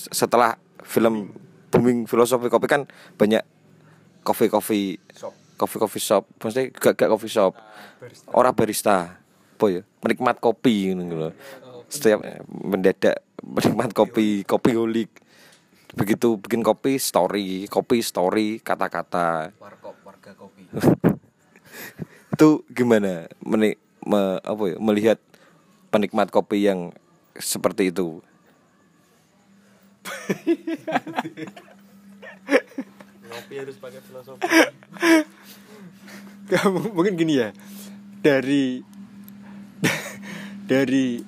setelah 0.09 0.57
film 0.85 1.33
booming 1.69 2.07
filosofi 2.07 2.47
kopi 2.47 2.65
kan 2.69 2.85
banyak 3.19 3.43
coffee 4.23 4.49
coffee 4.49 4.87
coffee 5.57 5.79
coffee 5.81 6.03
shop. 6.03 6.23
Maksudnya 6.41 6.69
gak 6.73 6.93
gak 6.95 7.09
coffee 7.09 7.31
shop. 7.31 7.57
Orang 8.31 8.53
barista. 8.53 9.17
Apa 9.57 9.73
ya 9.73 9.81
menikmat 10.05 10.37
kopi 10.37 10.93
gitu 10.93 11.17
loh 11.17 11.33
setiap 11.89 12.21
mendadak 12.45 13.25
menikmat 13.41 13.89
kopi 13.89 14.45
kopi 14.45 14.77
holik. 14.77 15.09
Begitu 15.97 16.37
bikin 16.37 16.61
kopi 16.61 17.01
story 17.01 17.65
kopi 17.65 18.05
story 18.05 18.61
kata-kata. 18.61 19.49
Warkop 19.57 19.97
warga 20.27 20.43
kopi. 20.43 20.67
itu 22.35 22.49
gimana? 22.75 23.31
Meni, 23.39 23.79
me- 24.03 24.43
apa 24.43 24.63
ya, 24.67 24.75
melihat 24.83 25.15
penikmat 25.87 26.27
kopi 26.27 26.67
yang 26.67 26.91
seperti 27.39 27.95
itu. 27.95 28.19
Ngopi 33.27 33.53
harus 33.55 33.75
pakai 33.79 34.03
filosofi. 34.03 34.43
Kamu 36.51 36.91
mungkin 36.91 37.15
gini 37.15 37.39
ya. 37.39 37.55
Dari 38.19 38.83
dari 40.67 41.23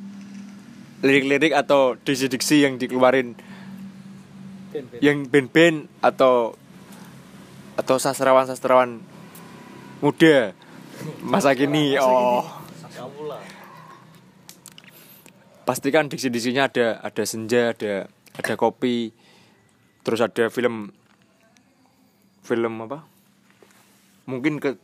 lirik-lirik 0.99 1.55
atau 1.55 1.95
diksi-diksi 1.95 2.67
yang 2.67 2.75
dikeluarin 2.75 3.39
yang 4.99 5.23
band-band 5.31 5.87
atau 6.03 6.59
atau 7.79 7.95
sastrawan-sastrawan 7.95 8.99
muda. 10.03 10.51
Masa 11.23 11.55
kini 11.55 11.95
oh. 11.95 12.43
Pastikan 15.63 16.11
diksi-diksinya 16.11 16.67
ada 16.67 16.99
ada 16.99 17.23
senja 17.23 17.71
ada 17.71 18.11
ada 18.35 18.53
kopi 18.59 19.15
terus 20.03 20.19
ada 20.19 20.51
film 20.51 20.91
film 22.43 22.73
apa? 22.83 23.07
Mungkin 24.27 24.59
ke 24.59 24.75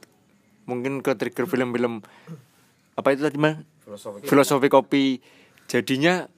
mungkin 0.64 1.04
ke 1.04 1.12
trigger 1.20 1.52
film-film 1.52 2.00
apa 2.96 3.08
itu 3.12 3.28
tadi 3.28 3.36
mah 3.36 3.60
filosofi 4.24 4.72
kopi. 4.72 5.20
Jadinya 5.68 6.30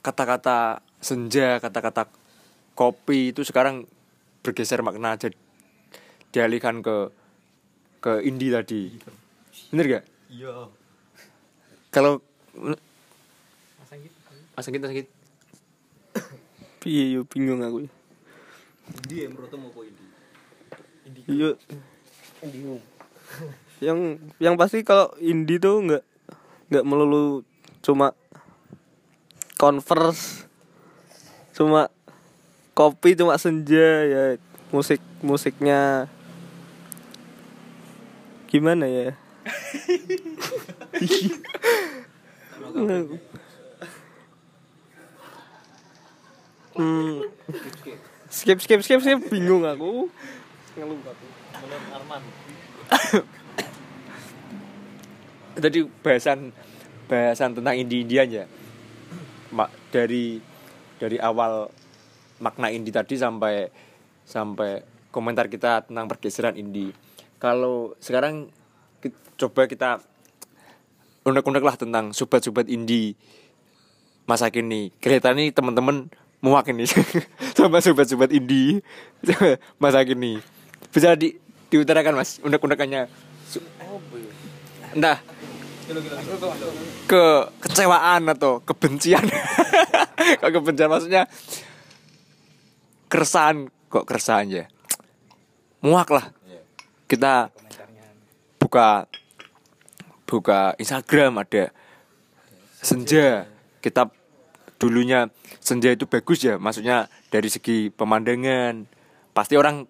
kata-kata 0.00 0.80
senja 1.02 1.58
kata-kata 1.60 2.23
kopi 2.74 3.30
itu 3.30 3.46
sekarang 3.46 3.86
bergeser 4.44 4.82
makna 4.84 5.16
jadi 5.16 5.38
dialihkan 6.34 6.82
ke 6.82 7.10
ke 8.02 8.12
indie 8.26 8.50
tadi 8.52 8.98
bener 9.70 9.86
gak 9.88 10.04
Iya. 10.34 10.66
kalau 11.94 12.18
Mas 12.54 13.90
Anggit, 13.94 14.10
Mas 14.58 14.66
Anggit. 14.66 15.06
Piye 16.82 17.14
yo 17.14 17.22
bingung 17.22 17.62
aku. 17.62 17.86
Indie 18.90 19.30
menurutmu 19.30 19.70
apa 19.70 19.80
indie? 21.06 21.22
Yo 21.30 21.54
yang 23.86 24.18
yang 24.42 24.54
pasti 24.58 24.82
kalau 24.82 25.14
indie 25.22 25.62
tuh 25.62 25.80
nggak 25.82 26.02
nggak 26.70 26.84
melulu 26.86 27.44
cuma 27.84 28.16
converse 29.60 30.48
cuma 31.54 31.93
kopi 32.74 33.14
cuma 33.14 33.38
senja 33.38 33.88
ya. 34.04 34.24
Musik 34.74 34.98
musiknya 35.22 36.10
gimana 38.50 38.90
ya? 38.90 39.14
Hmm. 46.74 47.22
skip 48.26 48.58
skip 48.58 48.82
skip 48.82 48.98
skip. 48.98 49.20
Bingung 49.30 49.62
aku. 49.62 50.10
Ngeluh 50.74 50.98
aku. 51.06 51.26
Tadi 55.54 55.86
bahasan 56.02 56.50
bahasan 57.06 57.54
tentang 57.54 57.78
indie 57.78 58.02
indian 58.02 58.26
ya 58.42 58.44
mak 59.54 59.70
dari 59.94 60.42
dari 60.98 61.20
awal 61.22 61.70
makna 62.38 62.70
indie 62.70 62.90
tadi 62.90 63.14
sampai 63.14 63.68
sampai 64.24 64.82
komentar 65.10 65.46
kita 65.46 65.86
tentang 65.86 66.08
pergeseran 66.08 66.56
indie 66.56 66.90
kalau 67.38 67.92
sekarang 68.00 68.48
ki- 68.98 69.14
coba 69.36 69.68
kita 69.68 70.00
unek-unek 71.24 71.64
lah 71.64 71.76
tentang 71.76 72.12
sobat-sobat 72.12 72.68
indie 72.68 73.16
masa 74.24 74.48
kini. 74.48 74.88
Kelihatan 75.00 75.36
nih 75.36 75.52
teman-teman 75.52 76.08
muak 76.40 76.68
ini. 76.68 76.84
Sama 77.56 77.80
sobat-sobat 77.80 78.32
indie 78.32 78.80
masa 79.82 80.04
kini. 80.04 80.40
Bisa 80.88 81.12
di 81.16 81.36
diutarakan 81.68 82.16
mas 82.16 82.40
unek-unekannya. 82.40 83.08
Su- 83.48 83.64
entah 84.94 85.18
ke 87.04 87.24
kecewaan 87.60 88.24
atau 88.32 88.64
kebencian? 88.64 89.20
Kebencian? 90.40 90.88
Maksudnya 90.88 91.28
keresahan 93.14 93.70
kok 93.86 94.10
keresahan 94.10 94.50
ya? 94.50 94.64
Muak 95.86 96.10
lah. 96.10 96.34
Kita 97.06 97.54
buka 98.58 99.06
buka 100.26 100.74
Instagram 100.82 101.46
ada 101.46 101.70
senja. 102.82 103.46
Kita 103.78 104.10
dulunya 104.82 105.30
senja 105.62 105.94
itu 105.94 106.10
bagus 106.10 106.42
ya 106.42 106.58
maksudnya 106.58 107.06
dari 107.30 107.46
segi 107.46 107.94
pemandangan. 107.94 108.90
Pasti 109.30 109.54
orang 109.54 109.86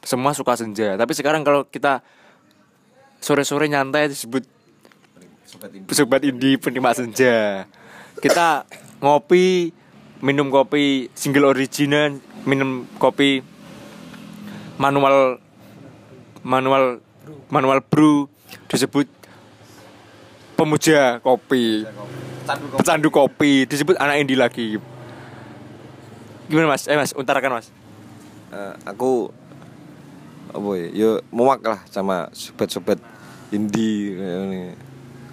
semua 0.00 0.32
suka 0.32 0.56
senja. 0.56 0.96
Tapi 0.96 1.12
sekarang 1.12 1.44
kalau 1.44 1.68
kita 1.68 2.00
sore-sore 3.20 3.68
nyantai 3.68 4.08
disebut 4.08 4.48
sobat 5.92 6.24
indie 6.24 6.56
penikmat 6.56 6.96
senja. 6.96 7.68
Kita 8.24 8.64
ngopi 9.04 9.81
minum 10.22 10.54
kopi 10.54 11.10
single 11.18 11.50
original 11.50 12.22
minum 12.46 12.86
kopi 13.02 13.42
manual 14.78 15.42
manual 16.46 17.02
manual 17.50 17.82
brew 17.82 18.30
disebut 18.70 19.10
pemuja 20.54 21.18
kopi. 21.26 21.82
Pecandu 22.78 23.10
kopi. 23.10 23.66
Disebut 23.66 23.98
anak 23.98 24.22
indie 24.22 24.38
lagi. 24.38 24.78
Gimana 26.46 26.70
mas? 26.70 26.86
Eh 26.86 26.94
mas 26.94 27.10
utarakan 27.18 27.58
mas. 27.58 27.68
Eh, 28.54 28.74
aku 28.86 29.34
apa 30.54 30.70
ya? 30.78 30.86
Yo 30.94 31.10
muak 31.34 31.66
lah 31.66 31.82
sama 31.90 32.30
sobat-sobat 32.30 33.02
indie 33.50 34.14
ini. 34.18 34.78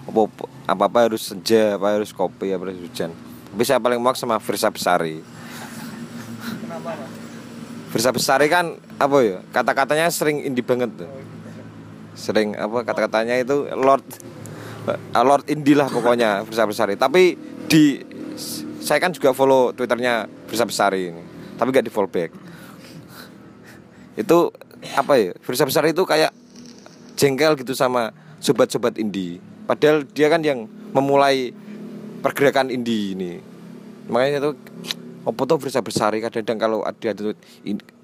apa 0.09 0.25
apa 0.65 0.97
harus 1.05 1.21
senja 1.21 1.77
apa 1.77 1.93
harus 1.93 2.09
kopi 2.09 2.49
apa 2.49 2.65
harus 2.65 2.81
hujan 2.81 3.13
tapi 3.49 3.63
saya 3.65 3.79
paling 3.81 3.99
muak 3.99 4.15
sama 4.15 4.37
Firsa 4.37 4.69
Besari. 4.69 5.21
Firsa 7.89 8.13
Besari 8.13 8.47
kan 8.47 8.77
apa 9.01 9.17
ya 9.25 9.37
kata-katanya 9.49 10.07
sering 10.13 10.45
indie 10.45 10.65
banget 10.65 10.93
tuh. 10.93 11.09
Sering 12.13 12.53
apa 12.53 12.85
kata-katanya 12.85 13.41
itu 13.41 13.65
Lord 13.73 14.05
eh, 14.89 14.99
Lord 15.25 15.49
indie 15.49 15.73
lah 15.73 15.89
pokoknya 15.89 16.45
Firsa 16.45 16.69
Besari. 16.69 16.93
Tapi 16.95 17.33
di 17.65 18.01
saya 18.79 19.01
kan 19.01 19.11
juga 19.11 19.33
follow 19.33 19.73
twitternya 19.73 20.29
Firsa 20.47 20.69
Besari 20.69 21.09
ini 21.09 21.23
tapi 21.59 21.75
gak 21.75 21.83
di 21.83 21.91
follow 21.91 22.07
back. 22.07 22.31
Itu 24.15 24.55
apa 24.95 25.19
ya 25.19 25.35
Firsa 25.43 25.67
Besar 25.67 25.83
itu 25.91 26.07
kayak 26.07 26.31
jengkel 27.19 27.59
gitu 27.59 27.75
sama 27.75 28.15
sobat-sobat 28.39 28.95
indie. 28.95 29.43
Padahal 29.67 30.07
dia 30.07 30.31
kan 30.31 30.39
yang 30.39 30.71
memulai 30.95 31.51
pergerakan 32.19 32.69
indie 32.71 33.15
ini. 33.15 33.39
Makanya 34.11 34.43
itu 34.43 34.51
apa 35.23 35.41
tuh 35.45 35.59
Firsa 35.59 35.83
Besari 35.83 36.23
kadang-kadang 36.23 36.57
kalau 36.57 36.79
ada 36.81 37.11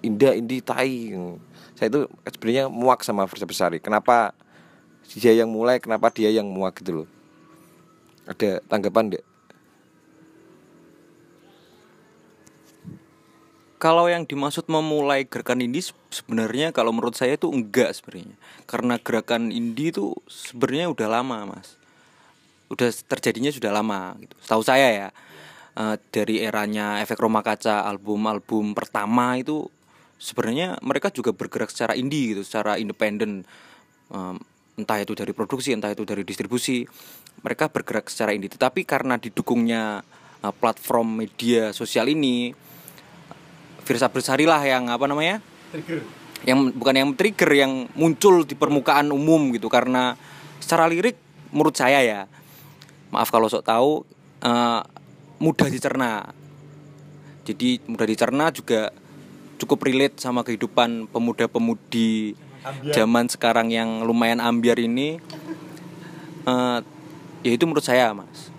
indah 0.03 0.33
indie 0.35 0.61
tai 0.61 1.15
saya 1.75 1.87
itu 1.91 2.07
sebenarnya 2.27 2.71
muak 2.71 3.03
sama 3.03 3.27
Firsa 3.27 3.43
Besari. 3.43 3.83
Kenapa 3.83 4.31
dia 5.15 5.35
yang 5.35 5.51
mulai 5.51 5.83
kenapa 5.83 6.11
dia 6.11 6.31
yang 6.31 6.47
muak 6.47 6.79
gitu 6.79 7.03
loh. 7.03 7.09
Ada 8.25 8.63
tanggapan 8.65 9.13
enggak 9.13 9.25
Kalau 13.75 14.09
yang 14.09 14.25
dimaksud 14.25 14.65
memulai 14.65 15.29
gerakan 15.29 15.61
indie 15.61 15.83
se- 15.83 15.93
sebenarnya 16.09 16.73
kalau 16.73 16.89
menurut 16.89 17.13
saya 17.13 17.37
itu 17.37 17.51
enggak 17.51 17.93
sebenarnya. 17.93 18.33
Karena 18.65 18.97
gerakan 18.97 19.53
indie 19.53 19.93
itu 19.93 20.15
sebenarnya 20.25 20.89
udah 20.89 21.07
lama, 21.11 21.37
Mas. 21.53 21.77
Udah 22.71 22.89
terjadinya 22.89 23.51
sudah 23.53 23.71
lama 23.73 24.15
gitu. 24.21 24.35
Setahu 24.41 24.63
saya 24.65 24.87
ya. 24.91 25.09
eh, 25.75 25.95
dari 26.13 26.39
eranya 26.39 27.03
efek 27.03 27.19
rumah 27.19 27.43
kaca 27.43 27.83
album-album 27.83 28.71
pertama 28.71 29.35
itu 29.35 29.67
sebenarnya 30.15 30.79
mereka 30.79 31.11
juga 31.11 31.35
bergerak 31.35 31.67
secara 31.67 31.99
indie 31.99 32.31
gitu, 32.31 32.47
secara 32.47 32.79
independen. 32.79 33.43
Em, 34.07 34.39
entah 34.79 34.99
itu 35.03 35.11
dari 35.15 35.35
produksi, 35.35 35.75
entah 35.75 35.91
itu 35.91 36.07
dari 36.07 36.23
distribusi. 36.23 36.87
Mereka 37.43 37.75
bergerak 37.75 38.07
secara 38.07 38.31
indie. 38.31 38.47
Tetapi 38.47 38.87
karena 38.87 39.19
didukungnya 39.19 39.99
eh, 40.43 40.53
platform 40.55 41.27
media 41.27 41.75
sosial 41.75 42.07
ini 42.07 42.55
Firsa 43.85 44.09
Bersari 44.09 44.49
lah 44.49 44.65
yang 44.65 44.89
apa 44.89 45.05
namanya 45.05 45.37
yang 46.45 46.73
bukan 46.73 46.95
yang 46.97 47.09
trigger 47.13 47.51
yang 47.53 47.71
muncul 47.93 48.41
di 48.41 48.57
permukaan 48.57 49.13
umum 49.13 49.53
gitu 49.53 49.69
karena 49.69 50.17
secara 50.57 50.89
lirik 50.89 51.17
menurut 51.53 51.77
saya 51.77 52.01
ya 52.01 52.21
maaf 53.15 53.31
kalau 53.31 53.47
sok 53.47 53.63
tahu 53.63 54.03
eh, 54.43 54.81
mudah 55.39 55.67
dicerna. 55.71 56.35
Jadi 57.47 57.79
mudah 57.87 58.03
dicerna 58.03 58.51
juga 58.51 58.91
cukup 59.55 59.87
relate 59.87 60.19
sama 60.19 60.43
kehidupan 60.43 61.07
pemuda-pemudi 61.07 62.35
zaman 62.91 63.31
sekarang 63.31 63.71
yang 63.71 64.03
lumayan 64.03 64.43
ambiar 64.43 64.75
ini. 64.75 65.23
Eh, 66.45 66.79
ya 67.45 67.51
itu 67.55 67.63
menurut 67.63 67.85
saya 67.85 68.11
mas. 68.11 68.51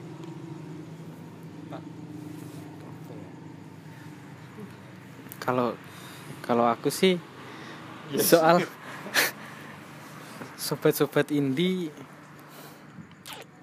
Kalau 5.43 5.79
kalau 6.43 6.67
aku 6.67 6.91
sih 6.91 7.23
soal 8.19 8.63
sobat-sobat 10.67 11.31
indie 11.31 11.95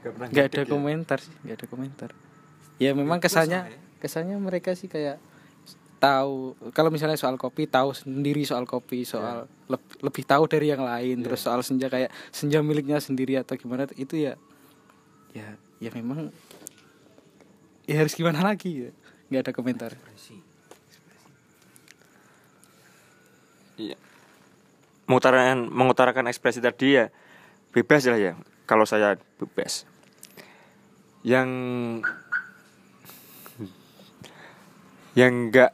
nggak 0.04 0.48
ada 0.52 0.62
komentar 0.68 1.18
sih, 1.20 1.34
nggak 1.44 1.56
ada 1.56 1.68
komentar. 1.68 2.10
Ya 2.78 2.92
memang 2.92 3.18
kesannya 3.20 3.62
kesannya 3.98 4.36
mereka 4.36 4.76
sih 4.76 4.92
kayak 4.92 5.18
tahu 5.98 6.60
kalau 6.76 6.92
misalnya 6.92 7.16
soal 7.16 7.40
kopi 7.40 7.64
tahu 7.64 7.96
sendiri 7.96 8.44
soal 8.44 8.68
kopi 8.68 9.08
soal 9.08 9.48
leb- 9.72 9.96
lebih 10.04 10.28
tahu 10.28 10.52
dari 10.52 10.68
yang 10.68 10.84
lain 10.84 11.24
terus 11.24 11.40
soal 11.40 11.64
senja 11.64 11.88
kayak 11.88 12.12
senja 12.28 12.60
miliknya 12.60 13.00
sendiri 13.00 13.40
atau 13.40 13.56
gimana 13.56 13.88
itu 13.96 14.20
ya 14.20 14.36
ya 15.32 15.56
ya 15.80 15.90
memang 15.96 16.28
ya 17.88 17.96
harus 18.04 18.20
gimana 18.20 18.44
lagi 18.44 18.84
ya 18.84 18.92
nggak 19.32 19.42
ada 19.48 19.54
komentar 19.56 19.92
Iya. 23.74 23.98
Mengutarakan 25.08 25.72
mengutarakan 25.72 26.28
ekspresi 26.30 26.60
tadi 26.60 27.00
ya 27.00 27.10
bebas 27.74 28.06
lah 28.06 28.20
ya. 28.22 28.34
Kalau 28.70 28.86
saya 28.86 29.18
bebas. 29.42 29.88
Yang 31.24 31.50
yang 35.14 35.50
enggak 35.50 35.72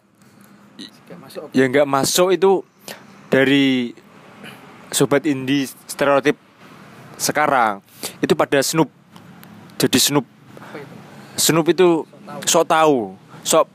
yang 1.55 1.71
enggak 1.71 1.88
masuk 1.88 2.35
itu 2.35 2.62
dari 3.31 3.95
sobat 4.93 5.25
indie 5.25 5.65
stereotip 5.89 6.35
sekarang. 7.15 7.81
Itu 8.23 8.35
pada 8.35 8.59
Snoop. 8.63 8.89
Jadi 9.79 9.97
Snoop. 9.99 10.25
Snoop 11.39 11.67
itu 11.71 12.03
sok 12.45 12.67
tahu 12.67 13.15
sok 13.43 13.65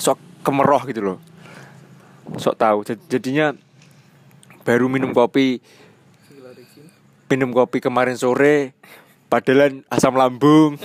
sok 0.00 0.18
kemeroh 0.40 0.82
gitu 0.88 1.00
loh. 1.04 1.18
Sok 2.40 2.56
tahu. 2.56 2.78
Jad- 2.82 3.06
jadinya 3.06 3.52
baru 4.66 4.90
minum 4.90 5.14
kopi 5.14 5.62
minum 7.30 7.50
kopi 7.54 7.78
kemarin 7.78 8.18
sore 8.18 8.74
padahal 9.26 9.82
asam 9.90 10.14
lambung. 10.14 10.78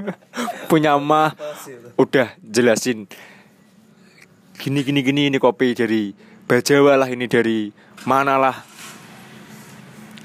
Punya 0.70 0.96
mah 0.98 1.36
udah 2.00 2.34
jelasin. 2.40 3.06
Gini 4.58 4.80
gini 4.80 5.00
gini 5.04 5.22
ini 5.28 5.38
kopi 5.38 5.76
dari 5.76 6.14
Bajawa 6.44 7.00
lah 7.00 7.08
ini 7.08 7.24
dari 7.24 7.72
mana 8.04 8.36
lah. 8.36 8.56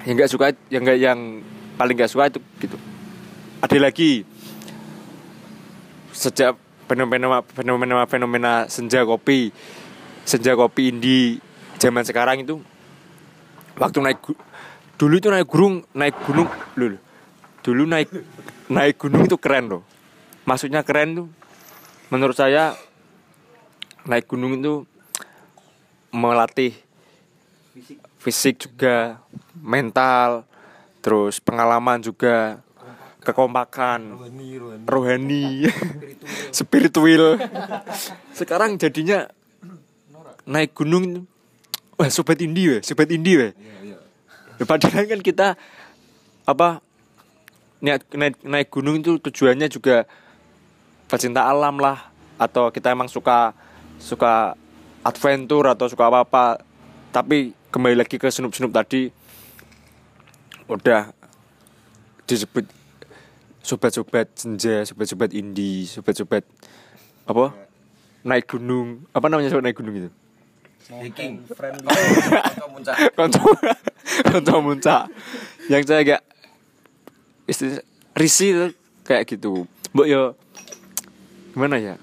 Yang 0.03 0.15
nggak 0.15 0.31
suka 0.31 0.45
yang 0.71 0.83
nggak 0.83 0.99
yang 0.99 1.19
paling 1.79 1.95
nggak 1.95 2.11
suka 2.11 2.31
itu 2.31 2.39
gitu. 2.59 2.77
Ada 3.63 3.77
lagi. 3.79 4.23
Sejak 6.15 6.59
fenomena 6.89 7.45
fenomena 7.53 8.03
fenomena 8.09 8.51
senja 8.65 9.05
kopi 9.05 9.53
senja 10.25 10.57
kopi 10.57 10.89
indie 10.89 11.37
zaman 11.77 12.01
sekarang 12.01 12.41
itu 12.41 12.57
waktu 13.77 14.01
naik 14.01 14.25
dulu 14.97 15.15
itu 15.21 15.29
naik 15.29 15.45
gunung 15.45 15.85
naik 15.93 16.17
gunung 16.25 16.49
lul 16.73 16.97
dulu 17.63 17.83
naik 17.85 18.09
naik 18.69 18.95
gunung 19.01 19.25
itu 19.27 19.37
keren 19.39 19.65
loh. 19.69 19.83
Maksudnya 20.45 20.81
keren 20.85 21.25
tuh. 21.25 21.27
Menurut 22.09 22.33
saya 22.33 22.73
naik 24.09 24.25
gunung 24.25 24.57
itu 24.57 24.87
melatih 26.09 26.73
fisik 28.17 28.65
juga 28.65 29.21
mental 29.55 30.43
terus 30.99 31.39
pengalaman 31.39 32.01
juga 32.03 32.59
kekompakan 33.23 34.17
rohani 34.89 35.69
spiritual. 36.57 37.37
Sekarang 38.33 38.75
jadinya 38.81 39.29
naik 40.49 40.73
gunung 40.73 41.29
wah 41.99 42.09
sobat 42.09 42.41
indie 42.41 42.79
weh 42.79 42.81
sobat 42.81 43.11
indie 43.13 43.37
weh. 43.37 43.53
Ya, 44.59 44.65
padahal 44.67 45.07
kan 45.07 45.21
kita 45.23 45.55
apa 46.43 46.83
naik, 47.79 48.03
naik 48.13 48.35
naik 48.43 48.67
gunung 48.71 48.99
itu 48.99 49.19
tujuannya 49.19 49.67
juga 49.71 50.07
pecinta 51.07 51.47
alam 51.47 51.79
lah. 51.79 52.11
Atau 52.39 52.71
kita 52.71 52.91
emang 52.95 53.11
suka 53.11 53.51
suka 53.99 54.55
adventure 55.03 55.67
atau 55.67 55.91
suka 55.91 56.07
apa 56.07 56.23
apa 56.23 56.43
tapi 57.11 57.51
kembali 57.71 57.99
lagi 57.99 58.15
ke 58.15 58.31
snoop 58.31 58.55
tadi 58.71 59.11
udah 60.69 61.11
disebut 62.29 62.63
sobat-sobat 63.59 64.29
senja 64.37 64.85
sobat-sobat 64.87 65.33
indie 65.35 65.89
sobat-sobat 65.89 66.45
apa? 67.27 67.53
Naik 68.23 68.51
gunung. 68.51 69.05
Apa 69.11 69.27
namanya 69.27 69.51
sobat 69.51 69.65
naik 69.67 69.77
gunung 69.79 69.95
itu? 69.95 70.09
Hiking, 70.89 71.45
friendly, 71.53 71.85
muncak. 72.73 72.95
konco 73.13 73.45
konco 74.25 74.55
muncak 74.63 75.05
yang 75.69 75.85
saya 75.85 76.01
agak 76.01 76.21
istilah 77.49 77.81
risih 78.13 78.49
tuh 78.53 78.71
kayak 79.03 79.25
gitu 79.25 79.65
mbok 79.91 80.05
yo 80.05 80.37
gimana 81.57 81.81
ya 81.81 81.95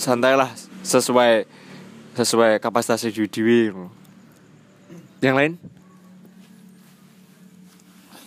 santai 0.00 0.34
lah 0.34 0.48
sesuai 0.80 1.44
sesuai 2.16 2.56
kapasitas 2.58 3.04
dewi 3.04 3.68
yang 5.20 5.36
lain 5.36 5.60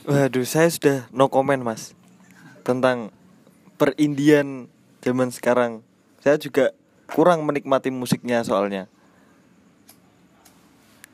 Waduh, 0.03 0.43
saya 0.43 0.67
sudah 0.67 1.07
no 1.15 1.31
comment 1.31 1.63
mas 1.63 1.95
tentang 2.67 3.07
perindian 3.79 4.67
zaman 4.99 5.31
sekarang. 5.31 5.79
Saya 6.19 6.35
juga 6.35 6.75
kurang 7.07 7.47
menikmati 7.47 7.87
musiknya 7.87 8.43
soalnya. 8.43 8.91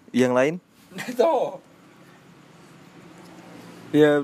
Yang 0.10 0.34
lain? 0.34 0.56
Ya 3.90 4.22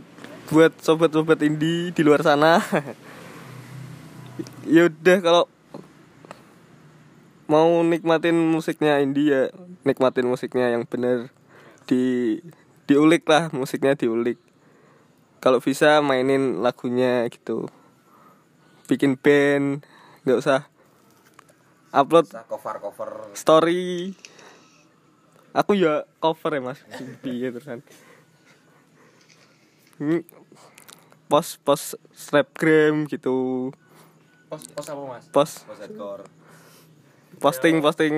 buat 0.54 0.78
sobat-sobat 0.82 1.42
indie 1.42 1.90
di 1.94 2.02
luar 2.06 2.22
sana. 2.22 2.62
Ya 4.66 4.90
udah 4.90 5.18
kalau 5.22 5.44
mau 7.46 7.86
nikmatin 7.86 8.34
musiknya 8.34 8.98
indie 8.98 9.30
ya 9.30 9.42
nikmatin 9.86 10.26
musiknya 10.26 10.74
yang 10.74 10.90
bener. 10.90 11.30
Di 11.86 12.42
diulik 12.90 13.30
lah 13.30 13.54
musiknya 13.54 13.94
diulik. 13.94 14.42
Kalau 15.40 15.62
bisa 15.62 16.02
mainin 16.02 16.66
lagunya 16.66 17.30
gitu. 17.30 17.70
Bikin 18.90 19.22
band 19.22 19.86
nggak 20.26 20.42
usah 20.42 20.66
upload 21.94 22.26
cover 22.50 22.76
cover 22.82 23.10
story. 23.38 24.18
Aku 25.54 25.78
ya 25.78 26.10
cover 26.18 26.58
ya 26.58 26.62
mas. 26.66 26.82
Piye 27.22 27.54
terus 27.54 27.70
kan 29.96 30.04
Hmm, 30.04 30.22
post 31.32 31.64
post 31.64 31.96
snapgram 32.12 33.08
gitu. 33.08 33.72
Pos 34.52 34.68
pos 34.76 34.86
apa 34.92 35.02
mas? 35.08 35.26
Post 35.32 35.64
pos 35.64 35.80
hardcore. 35.80 36.28
Posting 37.40 37.80
posting 37.80 38.16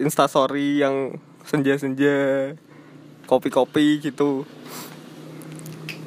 instastory 0.00 0.80
yang 0.80 1.20
senja 1.44 1.76
senja 1.76 2.16
kopi 3.28 3.48
kopi 3.52 4.00
gitu. 4.00 4.48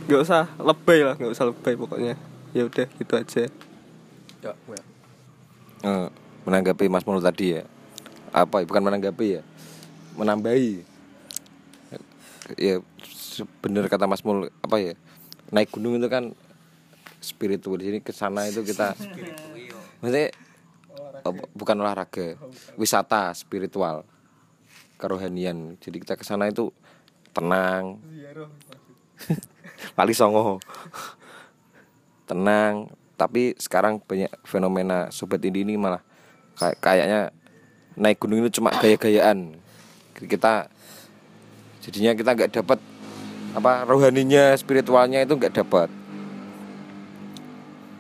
Nggak 0.09 0.21
usah 0.25 0.43
lebay 0.61 1.05
lah 1.05 1.15
nggak 1.17 1.33
usah 1.33 1.49
lebay 1.49 1.73
pokoknya. 1.77 2.17
Ya 2.53 2.65
udah 2.65 2.87
gitu 2.97 3.13
aja. 3.13 3.45
Eh, 5.85 6.07
menanggapi 6.47 6.89
Mas 6.89 7.05
Mul 7.05 7.21
tadi 7.21 7.61
ya. 7.61 7.63
Apa 8.33 8.65
bukan 8.65 8.81
menanggapi 8.81 9.41
ya. 9.41 9.41
Menambahi. 10.17 10.81
Ya 12.57 12.79
bener 13.61 13.85
kata 13.91 14.09
Mas 14.09 14.23
Mul 14.23 14.49
apa 14.63 14.77
ya 14.79 14.93
naik 15.51 15.73
gunung 15.75 15.99
itu 15.99 16.07
kan 16.07 16.33
spiritual. 17.21 17.79
Di 17.79 17.89
sini 17.89 17.99
ke 18.01 18.13
sana 18.13 18.47
itu 18.47 18.61
kita 18.63 18.93
maksudnya 20.01 20.33
apa, 21.25 21.43
bukan 21.51 21.77
olahraga 21.81 22.37
wisata 22.79 23.33
spiritual 23.33 24.05
kerohanian. 24.97 25.77
Jadi 25.81 25.97
kita 26.01 26.13
ke 26.17 26.25
sana 26.25 26.49
itu 26.49 26.73
tenang. 27.33 28.01
Paling 29.93 30.17
songo. 30.19 30.57
Tenang 32.27 32.91
tapi 33.17 33.57
sekarang 33.57 33.97
banyak 33.97 34.29
fenomena 34.45 35.09
sobat 35.09 35.41
indie 35.41 35.65
ini 35.65 35.73
malah 35.73 36.05
kayak 36.53 36.77
kayaknya 36.77 37.21
naik 37.97 38.21
gunung 38.21 38.45
itu 38.45 38.61
cuma 38.61 38.69
gaya-gayaan. 38.77 39.57
Kita 40.13 40.69
jadinya 41.81 42.13
kita 42.13 42.29
nggak 42.37 42.51
dapat 42.61 42.79
apa 43.55 43.87
rohaninya 43.87 44.55
spiritualnya 44.57 45.23
itu 45.23 45.33
nggak 45.37 45.53
dapat. 45.63 45.89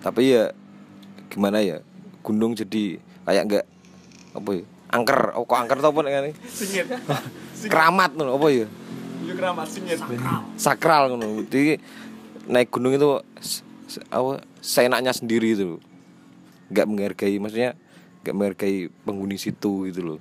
Tapi 0.03 0.21
ya 0.35 0.51
gimana 1.27 1.59
ya 1.59 1.83
gunung 2.23 2.55
jadi 2.55 2.99
kayak 3.27 3.43
nggak 3.47 3.65
apa 4.35 4.49
ya 4.51 4.63
angker. 4.91 5.19
Oh, 5.35 5.43
kok 5.43 5.59
angker 5.59 5.77
tuh 5.79 5.91
apa 5.91 5.99
nih 6.03 6.33
keramat 7.67 8.11
ngono 8.15 8.35
apa 8.39 8.47
ya? 8.51 8.67
Yo 9.27 9.33
keramat 9.35 9.67
singit. 9.67 9.99
sakral 10.55 11.11
ngono. 11.11 11.43
Jadi 11.47 11.79
naik 12.47 12.71
gunung 12.71 12.95
itu 12.95 13.19
apa 14.11 14.43
seenaknya 14.63 15.11
sendiri 15.11 15.55
itu 15.55 15.79
nggak 16.67 16.87
menghargai 16.87 17.39
maksudnya 17.39 17.75
nggak 18.23 18.35
menghargai 18.35 18.91
penghuni 19.03 19.39
situ 19.39 19.87
gitu 19.91 20.01
loh. 20.03 20.19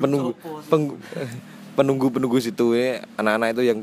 Penunggu 0.00 0.36
peng- 0.68 1.00
penunggu 1.72 2.12
penunggu 2.12 2.36
situ 2.38 2.76
ya 2.76 3.00
anak-anak 3.16 3.56
itu 3.56 3.62
yang 3.64 3.78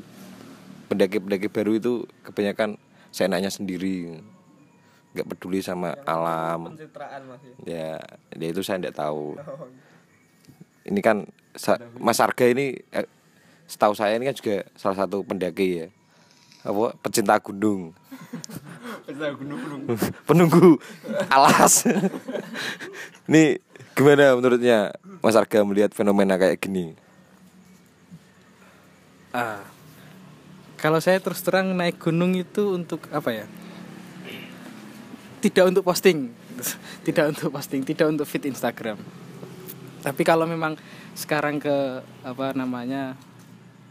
pendaki-pendaki 0.89 1.47
baru 1.49 1.77
itu 1.77 2.05
kebanyakan 2.25 2.77
seenaknya 3.13 3.49
sendiri. 3.53 4.21
Nggak 5.13 5.27
peduli 5.33 5.61
sama 5.61 5.97
alam. 6.05 6.73
mas 6.73 6.81
ya. 6.81 6.85
ya 7.65 7.89
ya 8.37 8.47
itu 8.49 8.61
saya 8.61 8.77
tidak 8.81 8.97
tahu. 8.97 9.37
Ini 10.85 10.99
kan 11.01 11.25
sa- 11.57 11.81
Mas 11.97 12.21
Arga 12.21 12.45
ini 12.45 12.77
eh, 12.93 13.09
setahu 13.65 13.93
saya 13.97 14.17
ini 14.17 14.29
kan 14.29 14.37
juga 14.37 14.65
salah 14.77 14.97
satu 15.05 15.25
pendaki 15.25 15.85
ya. 15.85 15.87
Apa 16.61 16.93
pecinta 17.01 17.37
gunung. 17.41 17.93
Penunggu 20.29 20.77
alas. 21.29 21.89
Ini 23.29 23.57
gimana 23.97 24.37
menurutnya 24.37 24.93
Mas 25.21 25.33
Arga 25.37 25.65
melihat 25.65 25.93
fenomena 25.93 26.37
kayak 26.37 26.61
gini 26.61 26.93
Ah. 29.29 29.61
Kalau 30.79 31.03
saya 31.03 31.19
terus 31.19 31.43
terang 31.43 31.75
naik 31.75 31.99
gunung 31.99 32.33
itu 32.39 32.71
untuk 32.71 33.03
apa 33.11 33.35
ya? 33.35 33.45
Tidak 35.43 35.65
untuk 35.67 35.83
posting, 35.83 36.31
tidak 37.07 37.35
untuk 37.35 37.51
posting, 37.51 37.83
tidak 37.83 38.07
untuk 38.07 38.23
feed 38.23 38.47
Instagram. 38.47 38.95
Tapi 39.99 40.21
kalau 40.23 40.47
memang 40.47 40.79
sekarang 41.19 41.59
ke 41.59 41.99
apa 42.23 42.55
namanya 42.55 43.19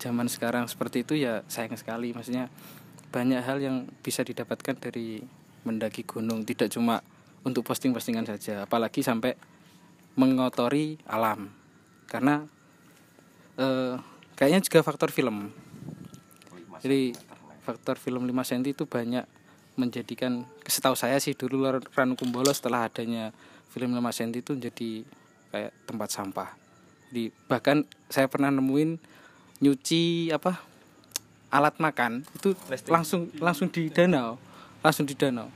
zaman 0.00 0.32
sekarang 0.32 0.64
seperti 0.64 1.04
itu 1.04 1.14
ya 1.20 1.44
sayang 1.44 1.76
sekali. 1.76 2.16
Maksudnya 2.16 2.48
banyak 3.12 3.44
hal 3.44 3.60
yang 3.60 3.76
bisa 4.00 4.24
didapatkan 4.24 4.80
dari 4.80 5.20
mendaki 5.68 6.08
gunung, 6.08 6.48
tidak 6.48 6.72
cuma 6.72 7.04
untuk 7.44 7.68
posting-postingan 7.68 8.24
saja, 8.24 8.64
apalagi 8.64 9.04
sampai 9.04 9.36
mengotori 10.16 10.96
alam. 11.04 11.52
Karena 12.08 12.40
eh, 13.60 13.94
kayaknya 14.38 14.62
juga 14.62 14.86
faktor 14.86 15.10
film. 15.10 15.50
Jadi 16.78 17.10
faktor 17.66 17.98
film 17.98 18.22
5 18.22 18.30
cm 18.30 18.62
itu 18.70 18.86
banyak 18.86 19.26
menjadikan 19.74 20.46
setahu 20.62 20.94
saya 20.94 21.18
sih 21.18 21.34
dulu 21.34 21.66
Ranu 21.90 22.14
Kumbolo 22.14 22.54
setelah 22.54 22.86
adanya 22.86 23.34
film 23.74 23.98
5 23.98 23.98
cm 24.14 24.30
itu 24.38 24.52
jadi 24.54 24.90
kayak 25.50 25.72
tempat 25.90 26.08
sampah. 26.14 26.54
Jadi 27.10 27.34
bahkan 27.50 27.82
saya 28.06 28.30
pernah 28.30 28.54
nemuin 28.54 28.94
nyuci 29.58 30.30
apa 30.30 30.62
alat 31.50 31.74
makan 31.82 32.22
itu 32.38 32.54
langsung 32.86 33.26
langsung 33.42 33.66
di 33.66 33.90
danau, 33.90 34.38
langsung 34.86 35.02
di 35.02 35.18
danau. 35.18 35.50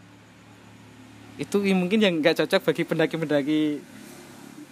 Itu 1.38 1.62
mungkin 1.62 2.02
yang 2.02 2.18
nggak 2.18 2.42
cocok 2.42 2.66
bagi 2.66 2.82
pendaki-pendaki 2.82 3.78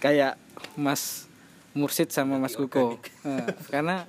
kayak 0.03 0.35
Mas 0.75 1.30
Mursid 1.71 2.11
sama 2.11 2.35
Mas 2.35 2.59
Kuko. 2.59 2.99
Nah, 3.23 3.47
karena 3.73 4.03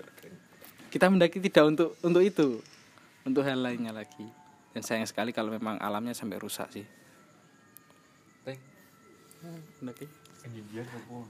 kita 0.90 1.06
mendaki 1.08 1.38
tidak 1.38 1.64
untuk 1.70 1.90
untuk 2.02 2.22
itu, 2.22 2.58
untuk 3.22 3.42
hal 3.46 3.58
lainnya 3.62 3.94
lagi. 3.94 4.26
Dan 4.72 4.80
sayang 4.82 5.06
sekali 5.06 5.30
kalau 5.36 5.52
memang 5.52 5.78
alamnya 5.78 6.16
sampai 6.16 6.40
rusak 6.40 6.68
sih. 6.72 6.86
Mendaki. 9.82 10.06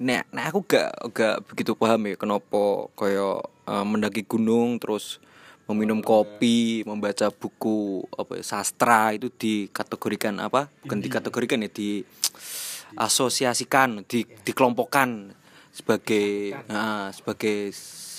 Nah, 0.01 0.25
nah 0.33 0.45
aku 0.49 0.65
gak 0.65 0.89
gak 1.13 1.45
begitu 1.45 1.77
paham 1.77 2.01
ya 2.09 2.17
kenapa 2.17 2.89
kaya 2.97 3.45
eh, 3.69 3.85
mendaki 3.85 4.25
gunung 4.25 4.81
terus 4.81 5.21
meminum 5.69 6.01
kopi, 6.01 6.83
membaca 6.85 7.31
buku 7.31 8.05
apa 8.13 8.41
ya, 8.41 8.45
sastra 8.45 9.15
itu 9.15 9.29
dikategorikan 9.31 10.41
apa? 10.43 10.69
Bukan 10.85 10.99
dikategorikan 11.01 11.65
ya 11.65 11.71
di 11.71 12.03
asosiasikan, 13.07 14.05
di 14.05 14.25
dikelompokkan 14.25 15.33
sebagai 15.73 16.53
nah, 16.69 17.09
sebagai 17.11 17.73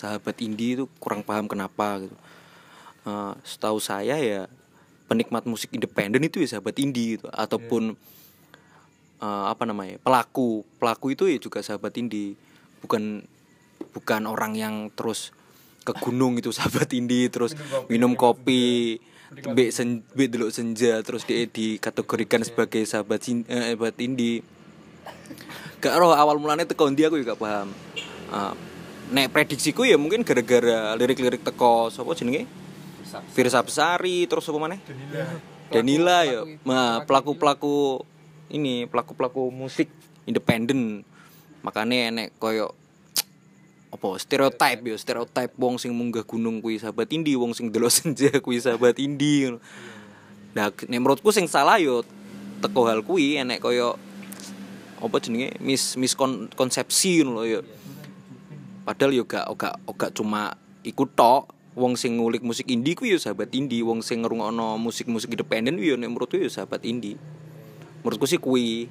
sahabat 0.03 0.41
indie 0.41 0.73
itu 0.75 0.85
kurang 0.97 1.21
paham 1.21 1.45
kenapa 1.45 2.01
gitu. 2.01 2.17
Eh, 3.05 3.33
setahu 3.45 3.77
saya 3.77 4.17
ya 4.17 4.49
penikmat 5.05 5.45
musik 5.45 5.69
independen 5.69 6.25
itu 6.25 6.41
ya 6.41 6.57
sahabat 6.57 6.75
indie 6.81 7.15
gitu. 7.15 7.29
Ataupun 7.29 7.93
eh, 9.21 9.45
apa 9.47 9.63
namanya 9.69 10.01
pelaku. 10.01 10.65
Pelaku 10.81 11.13
itu 11.13 11.29
ya 11.29 11.37
juga 11.37 11.61
sahabat 11.61 11.93
indie. 12.01 12.33
Bukan 12.81 13.21
bukan 13.93 14.21
orang 14.25 14.57
yang 14.57 14.75
terus 14.97 15.29
ke 15.85 15.93
gunung 16.01 16.41
itu 16.41 16.49
sahabat 16.49 16.89
indie. 16.97 17.29
Terus 17.29 17.53
minum 17.87 18.17
kopi. 18.17 18.97
be 19.33 19.73
sen 19.73 20.05
be 20.13 20.29
delok 20.29 20.53
senja 20.53 21.01
terus 21.01 21.25
dia 21.25 21.49
dikategorikan 21.49 22.45
sebagai 22.45 22.85
sahabat 22.85 23.17
eh, 23.25 23.73
sahabat 23.73 23.97
indie 23.97 24.45
gak 25.83 25.95
roh 25.99 26.15
awal 26.15 26.39
mulanya 26.39 26.63
teko 26.63 26.87
ndi 26.87 27.03
aku 27.03 27.19
juga 27.19 27.35
paham. 27.35 27.69
Ah, 28.33 28.55
nek 29.11 29.29
prediksiku 29.29 29.83
ya 29.83 29.99
mungkin 29.99 30.23
gara-gara 30.23 30.95
lirik-lirik 30.95 31.43
teko 31.43 31.91
sapa 31.91 32.15
jenenge? 32.15 32.47
Firsa 33.37 33.61
Besari 33.61 34.25
terus 34.25 34.49
apa 34.49 34.57
mana 34.57 34.81
Danila. 35.69 36.25
Ya. 36.25 36.41
Nah 36.65 37.05
pelaku-pelaku 37.05 38.01
ini 38.49 38.89
pelaku-pelaku 38.89 39.49
musik 39.53 39.89
independen. 40.25 41.05
Makanya 41.61 42.13
enek 42.13 42.27
koyo 42.37 42.73
apa 43.93 44.17
stereotip 44.17 44.79
ya 44.81 44.95
stereotip 44.97 45.53
wong 45.53 45.77
sing 45.77 45.93
munggah 45.93 46.25
gunung 46.25 46.65
kuwi 46.65 46.81
sahabat 46.81 47.13
indie 47.13 47.37
wong 47.37 47.53
sing 47.53 47.69
delok 47.69 47.93
senja 47.93 48.33
kuwi 48.41 48.57
sahabat 48.57 48.97
indie 48.97 49.53
ngono. 49.53 49.59
nah 50.57 50.73
nek 50.73 50.97
menurutku 50.97 51.29
sing 51.29 51.45
salah 51.45 51.77
yo 51.77 52.01
teko 52.57 52.89
hal 52.89 53.05
kuwi 53.05 53.37
enek 53.37 53.61
koyo 53.61 53.93
apa 55.03 55.19
jenenge? 55.19 55.59
Mis 55.59 55.99
miskonsepsi 55.99 57.21
ngono 57.21 57.43
lho 57.43 57.43
ya 57.45 57.61
padahal 58.83 59.15
yo 59.15 59.23
gak 59.23 59.47
gak 59.55 59.75
gak 59.95 60.11
cuma 60.11 60.55
ikut 60.83 61.15
tok 61.15 61.51
wong 61.73 61.95
sing 61.95 62.19
ngulik 62.19 62.43
musik 62.43 62.67
indie 62.67 62.95
kuwi 62.95 63.15
yo 63.15 63.19
sahabat 63.19 63.51
indie. 63.51 63.83
Wong 63.83 63.99
sing 63.99 64.23
ngrungokno 64.23 64.79
musik-musik 64.79 65.31
independen 65.35 65.75
kuwi 65.75 65.91
yo 65.91 65.95
nek 65.99 66.09
menurutku 66.11 66.39
yo 66.39 66.47
sahabat 66.47 66.83
indie. 66.87 67.19
Menurutku 68.03 68.27
sih 68.27 68.39
kuwi. 68.39 68.87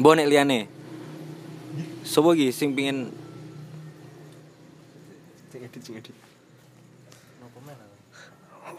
Mbok 0.00 0.14
nek 0.16 0.28
liyane. 0.28 0.60
Sopo 2.04 2.32
iki 2.32 2.52
sing 2.52 2.72
pengin 2.72 3.12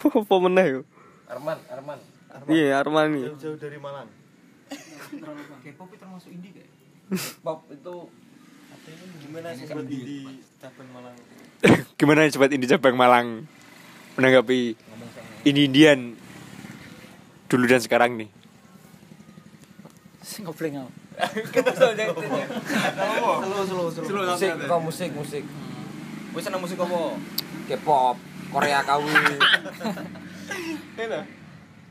Apa 0.05 0.35
meneh 0.37 0.65
yo? 0.69 0.81
Arman 1.25 1.57
Arman. 1.71 1.99
Iya, 2.51 2.77
Armani. 2.83 3.31
Jauh 3.39 3.57
dari 3.57 3.79
Malang. 3.79 4.05
Pop 7.43 7.59
itu 7.69 7.95
Gimana 9.25 9.49
sih 9.57 9.65
buat 9.65 9.89
di 9.89 10.21
cabang 10.61 10.85
Malang? 10.93 11.17
Gimana 11.97 12.29
sobat 12.29 12.53
Indi 12.53 12.69
Cabang 12.69 12.93
Malang 12.93 13.49
menanggapi 14.13 14.77
ini 15.49 15.65
Indian 15.65 16.13
dulu 17.49 17.65
dan 17.65 17.81
sekarang 17.81 18.21
nih? 18.21 18.29
Sing 20.21 20.45
ngobleng 20.45 20.85
aku. 20.85 20.93
musik 24.29 24.53
kok 24.53 24.81
musik 24.85 25.09
musik. 25.17 25.43
Wis 26.37 26.45
seneng 26.45 26.61
musik 26.61 26.77
apa? 26.77 27.17
K-pop 27.65 28.21
Korea 28.53 28.85
kawi 28.85 29.09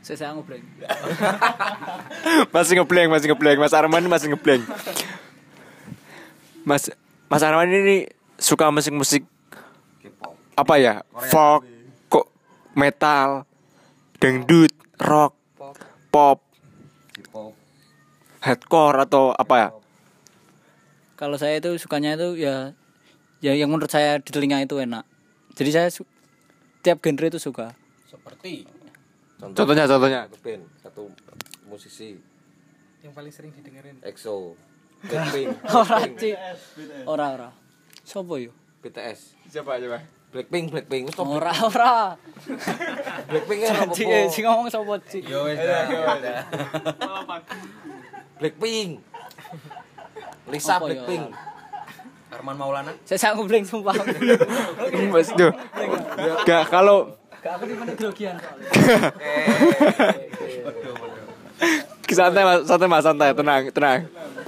Saya 0.05 0.17
saya 0.21 0.37
ngobleng. 0.37 0.61
masih 2.53 2.77
ngebleng, 2.77 3.09
masih 3.09 3.33
ngebleng. 3.33 3.57
Mas 3.57 3.73
Arman 3.73 4.05
masih 4.05 4.29
ngebleng. 4.29 4.61
Mas 6.61 6.93
Mas 7.25 7.41
Arman 7.41 7.73
ini 7.73 8.05
suka 8.37 8.69
musik-musik 8.69 9.25
K-pop 10.05 10.37
apa 10.53 10.73
ya? 10.77 11.01
Folk, 11.33 11.65
kok 12.05 12.29
metal, 12.77 13.49
dangdut, 14.21 14.69
rock, 15.01 15.33
pop, 16.13 16.37
K-pop 17.09 17.57
hardcore 18.45 19.09
atau 19.09 19.33
apa 19.33 19.55
ya? 19.57 19.69
Kalau 21.17 21.41
saya 21.41 21.57
itu 21.57 21.81
sukanya 21.81 22.13
itu 22.13 22.45
ya 22.45 22.77
ya 23.41 23.57
yang 23.57 23.73
menurut 23.73 23.89
saya 23.89 24.21
di 24.21 24.29
telinga 24.29 24.61
itu 24.61 24.77
enak. 24.77 25.01
Jadi 25.57 25.69
saya 25.73 25.89
tiap 26.85 27.01
genre 27.01 27.25
itu 27.25 27.41
suka. 27.41 27.73
seperti 28.05 28.74
Contohnya, 29.35 29.83
contohnya. 29.83 30.21
satu 30.31 30.37
band 30.39 30.63
satu 30.79 31.03
musisi 31.67 32.15
Yang 33.03 33.13
paling 33.13 33.33
sering 33.35 33.51
didengerin. 33.53 33.95
EXO 34.01 34.55
Blackpink 35.09 35.49
Ora, 35.69 35.83
Blackpink, 36.01 36.17
Ci. 36.17 36.31
Ora, 37.05 37.25
ora. 37.35 37.49
Sopo 38.01 38.39
yo? 38.39 38.51
BTS 38.81 39.35
Coba, 39.51 39.77
coba. 39.77 39.99
Blackpink 40.33 40.65
Blackpink 40.71 41.03
wis 41.11 41.15
to 41.15 41.23
Ora, 41.23 41.53
ora. 41.63 42.15
Blackpink 43.29 43.59
kan 43.63 43.91
eh, 43.91 44.27
sing 44.31 44.43
ngomong 44.47 44.71
sopo, 44.71 44.95
Ci? 45.03 45.21
Blackpink 48.39 48.89
Lisa 50.45 50.77
Apa 50.77 50.89
ya? 50.89 51.01
Blackpink. 51.01 51.25
Arman 52.35 52.55
Maulana. 52.59 52.91
Saya 53.07 53.17
sangat 53.17 53.35
ngumpulin 53.39 53.63
sumpah. 53.63 53.95
Mas, 55.13 55.31
duh. 55.33 55.55
Gak 56.43 56.67
kalau 56.67 57.15
Gak 57.45 57.61
aku 57.61 57.69
di 57.69 57.77
mana 57.77 57.93
grogian 57.93 58.41
soalnya. 58.41 58.69
santai 62.15 62.41
mas, 62.41 62.59
santai 62.65 62.87
mas, 62.89 63.03
santai, 63.05 63.29
tenang, 63.37 63.63
tenang. 63.69 63.99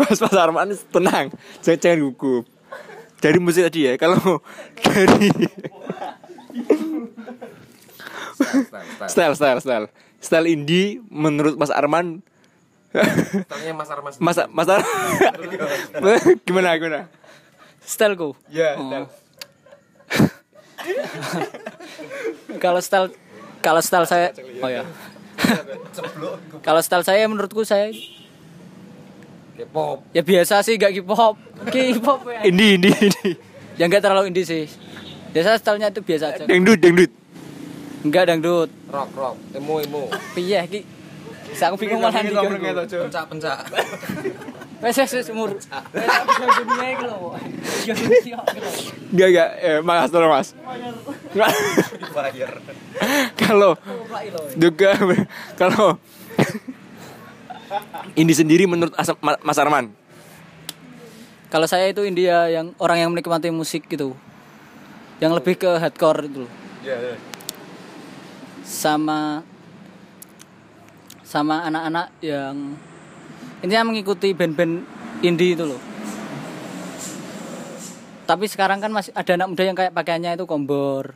Mas 0.02 0.18
Mas 0.18 0.34
Arman 0.34 0.74
tenang, 0.90 1.26
jangan 1.62 1.78
jangan 1.78 1.98
gugup. 2.10 2.50
Dari 3.22 3.38
musik 3.38 3.70
tadi 3.70 3.86
ya, 3.86 3.94
kalau 4.02 4.42
dari 4.86 5.30
Style, 9.06 9.34
style. 9.38 9.60
style 9.62 9.86
style 10.18 10.48
indie 10.50 10.98
menurut 11.14 11.54
Mas 11.54 11.70
Arman 11.70 12.26
Stylenya 12.98 13.74
Mas 13.78 13.90
Arman. 13.94 14.12
Mas 14.18 14.38
Mas 14.50 14.68
Ar 14.74 14.82
gimana 16.50 16.78
gimana? 16.82 17.02
Styleku. 17.86 18.34
Ya, 18.50 18.74
Oh. 18.78 19.06
Kalau 22.58 22.82
style 22.82 23.08
kalau 23.62 23.82
style 23.82 24.06
saya 24.06 24.34
oh 24.62 24.70
ya. 24.70 24.84
kalau 26.66 26.82
style 26.82 27.06
saya 27.06 27.26
menurutku 27.30 27.62
saya 27.64 27.94
K-pop. 29.58 30.06
ya 30.14 30.22
biasa 30.22 30.62
sih 30.62 30.78
gak 30.78 30.94
K-pop. 30.94 31.34
K-pop 31.74 32.30
ya. 32.30 32.46
Indie 32.46 32.78
indie 32.78 32.94
indie. 32.94 33.34
Ya 33.74 33.90
enggak 33.90 34.06
terlalu 34.06 34.30
indie 34.30 34.46
sih. 34.46 34.70
Biasa 35.34 35.58
stylenya 35.58 35.90
itu 35.90 36.02
biasa 36.06 36.26
aja. 36.34 36.44
Dangdut 36.46 36.78
dangdut. 36.78 37.12
Enggak 38.06 38.30
dangdut. 38.30 38.70
Rock, 38.94 39.10
rock. 39.18 39.36
Emo, 39.58 39.82
emo. 39.82 40.14
Piye 40.38 40.62
iki? 40.62 40.82
Saya 41.58 41.74
aku 41.74 41.82
bingung 41.82 42.06
malah 42.06 42.22
iki. 42.22 42.34
Pencak-pencak. 42.34 43.58
Wes 43.74 44.57
wes 44.82 44.98
wes 44.98 45.28
umur. 45.34 45.58
Wes 45.58 46.54
dunia 46.62 46.88
iki 46.94 47.06
lho. 47.06 47.18
Iya 49.18 49.46
eh, 49.58 49.78
mas 49.82 50.12
tolong 50.12 50.32
mas. 50.32 50.54
kalau 53.42 53.78
juga 54.56 54.92
kalau 55.60 55.98
indie 58.16 58.38
sendiri 58.38 58.64
menurut 58.64 58.96
Mas 59.44 59.60
Arman 59.60 59.92
Kalau 61.48 61.64
saya 61.64 61.88
itu 61.88 62.04
India 62.04 62.52
yang 62.52 62.76
orang 62.76 63.08
yang 63.08 63.10
menikmati 63.16 63.48
musik 63.56 63.88
gitu. 63.88 64.12
Yang 65.24 65.32
lebih 65.40 65.56
ke 65.56 65.80
hardcore 65.80 66.28
itu 66.28 66.44
loh. 66.44 66.52
Sama 68.68 69.48
sama 71.24 71.64
anak-anak 71.64 72.12
yang 72.20 72.76
intinya 73.62 73.90
mengikuti 73.90 74.34
band-band 74.38 74.86
indie 75.26 75.58
itu 75.58 75.66
loh. 75.66 75.82
Tapi 78.28 78.46
sekarang 78.52 78.84
kan 78.84 78.92
masih 78.92 79.16
ada 79.16 79.40
anak 79.40 79.48
muda 79.48 79.64
yang 79.64 79.78
kayak 79.78 79.96
pakaiannya 79.96 80.36
itu 80.36 80.44
kombor. 80.44 81.16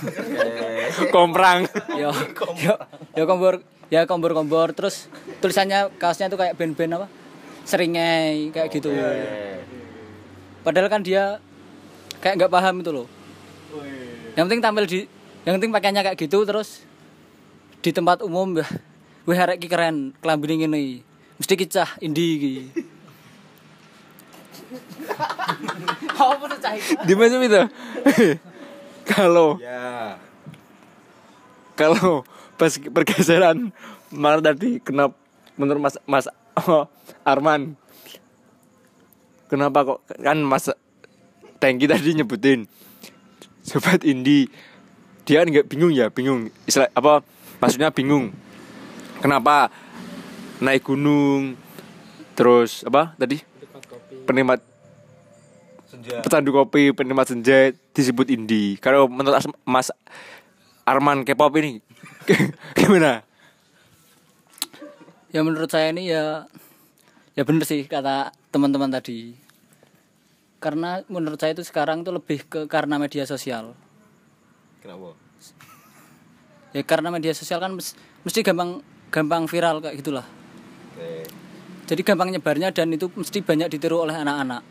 komprang 1.14 1.66
Yo, 1.98 2.14
yo, 2.56 2.74
yo 3.12 3.24
kombor, 3.26 3.60
ya 3.92 4.06
kombor-kombor 4.06 4.72
terus 4.72 5.10
tulisannya 5.42 5.92
kaosnya 5.98 6.30
itu 6.30 6.38
kayak 6.38 6.56
band-band 6.58 6.98
apa? 6.98 7.06
Seringai 7.62 8.50
kayak 8.50 8.68
gitu. 8.74 8.90
Padahal 10.66 10.88
kan 10.90 11.06
dia 11.06 11.38
kayak 12.18 12.34
nggak 12.36 12.52
paham 12.52 12.82
itu 12.82 12.90
loh. 12.90 13.06
Yang 14.34 14.44
penting 14.50 14.62
tampil 14.62 14.84
di 14.86 15.00
yang 15.46 15.56
penting 15.56 15.72
pakaiannya 15.72 16.02
kayak 16.04 16.18
gitu 16.18 16.42
terus 16.44 16.82
di 17.80 17.90
tempat 17.94 18.26
umum 18.26 18.58
ya. 18.58 18.66
Wih 19.28 19.38
arek 19.38 19.62
iki 19.62 19.68
keren, 19.70 20.16
kelambine 20.18 20.64
ngene. 20.66 21.09
Mesti 21.40 21.54
kicah 21.56 21.88
indie 21.98 22.30
iki. 22.36 22.54
Apa 26.14 26.44
tuh 26.46 26.58
cah 26.60 26.72
iki? 26.76 26.92
di 27.02 27.14
mana 27.16 27.40
itu 27.40 27.62
kalau 29.08 29.56
Ya. 29.58 30.20
kalau 31.74 32.22
pas 32.54 32.76
pergeseran 32.76 33.72
mana 34.12 34.38
tadi 34.38 34.78
kenapa 34.78 35.16
menurut 35.56 35.80
Mas 35.80 35.96
Mas 36.04 36.26
Arman 37.24 37.74
kenapa 39.48 39.78
kok 39.82 39.98
kan 40.20 40.38
Mas 40.38 40.68
Tengki 41.58 41.88
tadi 41.88 42.14
nyebutin 42.14 42.68
sobat 43.64 44.04
indie 44.04 44.52
dia 45.24 45.42
kan 45.42 45.48
nggak 45.48 45.66
bingung 45.66 45.90
ya 45.90 46.12
bingung 46.12 46.52
istilah 46.64 46.92
apa 46.92 47.24
maksudnya 47.58 47.90
bingung 47.90 48.30
kenapa 49.18 49.72
naik 50.60 50.84
gunung 50.84 51.56
terus 52.36 52.84
apa 52.84 53.16
tadi 53.16 53.40
penikmat 54.24 54.60
pecandu 56.22 56.52
kopi 56.52 56.92
penikmat 56.92 57.26
senja 57.26 57.72
disebut 57.92 58.30
indie 58.30 58.76
kalau 58.78 59.08
menurut 59.08 59.40
As- 59.40 59.60
Mas 59.64 59.88
Arman 60.84 61.24
K-pop 61.24 61.52
ini 61.58 61.80
gimana 62.78 63.24
Ya 65.30 65.46
menurut 65.46 65.70
saya 65.70 65.94
ini 65.94 66.10
ya 66.10 66.50
ya 67.38 67.46
bener 67.46 67.62
sih 67.62 67.86
kata 67.86 68.34
teman-teman 68.50 68.90
tadi. 68.90 69.38
Karena 70.58 71.06
menurut 71.06 71.38
saya 71.38 71.54
itu 71.54 71.62
sekarang 71.62 72.02
tuh 72.02 72.18
lebih 72.18 72.42
ke 72.50 72.66
karena 72.66 72.98
media 72.98 73.22
sosial. 73.24 73.78
Kenapa? 74.82 75.14
Ya 76.74 76.82
karena 76.82 77.14
media 77.14 77.30
sosial 77.30 77.62
kan 77.62 77.78
mes- 77.78 77.94
mesti 78.26 78.42
gampang 78.42 78.82
gampang 79.14 79.46
viral 79.46 79.78
kayak 79.78 80.02
gitulah. 80.02 80.26
Oke. 80.94 81.26
Jadi 81.90 82.00
gampang 82.06 82.30
nyebarnya 82.30 82.70
dan 82.70 82.94
itu 82.94 83.10
mesti 83.14 83.42
banyak 83.42 83.68
ditiru 83.70 84.06
oleh 84.06 84.14
anak-anak. 84.14 84.62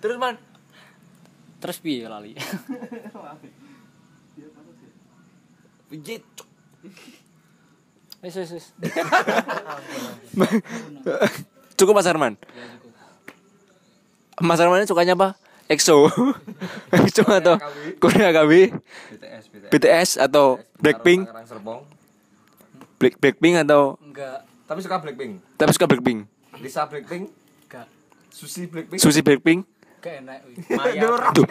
terus 0.00 0.16
man 0.22 0.40
Terus 1.60 1.78
piye 1.78 2.08
lali? 2.08 2.32
Pijit. 5.92 6.24
Wis 8.24 8.34
wis 8.38 8.50
wis. 8.56 8.66
cukup 11.82 11.98
Mas 11.98 12.06
Arman 12.06 12.38
Mas 14.38 14.62
Arman 14.62 14.78
ini 14.78 14.86
sukanya 14.86 15.18
apa 15.18 15.34
EXO 15.72 16.06
EXO 16.92 17.24
atau 17.40 17.56
Korea 17.98 18.28
KB 18.30 18.52
BTS, 18.70 19.44
BTS. 19.48 19.70
BTS 19.72 20.10
atau 20.20 20.60
Blackpink 20.78 21.24
Tangerang 21.24 21.48
Serpong. 21.48 21.80
Black 23.00 23.18
Blackpink 23.18 23.54
atau 23.58 23.96
Enggak. 23.98 24.44
Tapi 24.68 24.78
suka 24.78 24.96
Blackpink. 25.00 25.32
tapi 25.56 25.70
suka 25.72 25.86
Blackpink 25.88 26.18
Lisa 26.60 26.86
Blackpink, 26.86 27.32
Enggak. 27.66 27.86
Susi 28.30 28.68
Blackpink. 28.68 29.00
Susi 29.00 29.20
Blackpink 29.20 29.60
Enggak 29.98 30.14
enak. 30.20 30.38
wih. 30.46 30.56
Duh. 31.36 31.46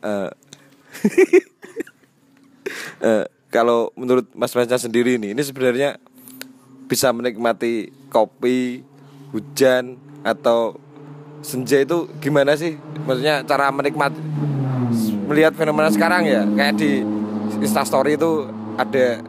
Eh, 0.00 0.30
eh, 3.04 3.24
kalau 3.52 3.92
menurut 3.92 4.24
Mas 4.32 4.56
Masnya 4.56 4.80
sendiri 4.80 5.20
nih, 5.20 5.36
ini 5.36 5.42
sebenarnya 5.44 6.00
bisa 6.88 7.12
menikmati 7.12 7.92
kopi, 8.08 8.80
hujan 9.30 9.96
atau 10.22 10.76
senja 11.40 11.80
itu 11.80 12.06
gimana 12.20 12.54
sih? 12.54 12.76
Maksudnya 13.06 13.42
cara 13.46 13.72
menikmati 13.72 14.20
melihat 15.30 15.54
fenomena 15.54 15.88
sekarang 15.88 16.26
ya, 16.26 16.42
kayak 16.44 16.74
di 16.76 17.06
Instastory 17.62 18.18
itu 18.18 18.50
ada 18.74 19.22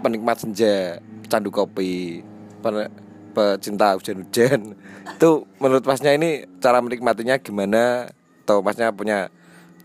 penikmat 0.00 0.38
senja, 0.38 1.02
pecandu 1.26 1.50
kopi, 1.50 2.22
pen- 2.62 2.92
pecinta 3.34 3.94
hujan-hujan. 3.98 4.74
Itu 5.18 5.46
menurut 5.58 5.84
Masnya 5.86 6.14
ini 6.14 6.46
cara 6.62 6.78
menikmatinya 6.78 7.36
gimana? 7.42 8.10
Atau 8.46 8.62
Masnya 8.62 8.94
punya 8.94 9.30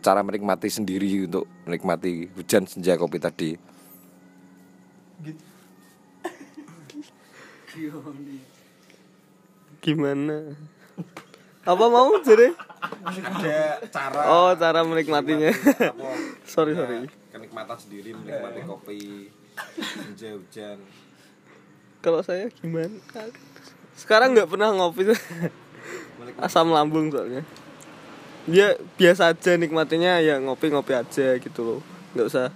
cara 0.01 0.21
menikmati 0.21 0.69
sendiri 0.69 1.25
untuk 1.25 1.49
menikmati 1.65 2.29
hujan 2.37 2.69
senja 2.69 2.93
kopi 2.97 3.17
tadi? 3.17 3.51
Gimana? 9.85 10.57
Apa 11.61 11.85
mau 11.85 12.09
jadi? 12.21 12.57
Ada 13.05 13.85
cara 13.89 14.19
Oh, 14.25 14.49
cara 14.57 14.81
menikmatinya. 14.81 15.53
sorry, 16.49 16.73
sorry. 16.73 17.05
kenikmatan 17.29 17.77
sendiri 17.77 18.17
menikmati 18.17 18.61
kopi 18.65 18.99
senja 19.77 20.33
hujan. 20.33 20.77
Kalau 22.01 22.21
saya 22.21 22.49
gimana? 22.49 22.97
Sekarang 23.93 24.33
nggak 24.33 24.49
pernah 24.49 24.73
ngopi. 24.73 25.13
Asam 26.41 26.73
lambung 26.73 27.13
soalnya. 27.13 27.45
Ya 28.45 28.77
biasa 28.97 29.33
aja 29.33 29.53
nikmatinya 29.53 30.17
ya 30.17 30.37
ngopi-ngopi 30.37 30.93
aja 30.93 31.37
gitu 31.37 31.61
loh. 31.61 31.79
Nggak 32.13 32.27
usah 32.29 32.47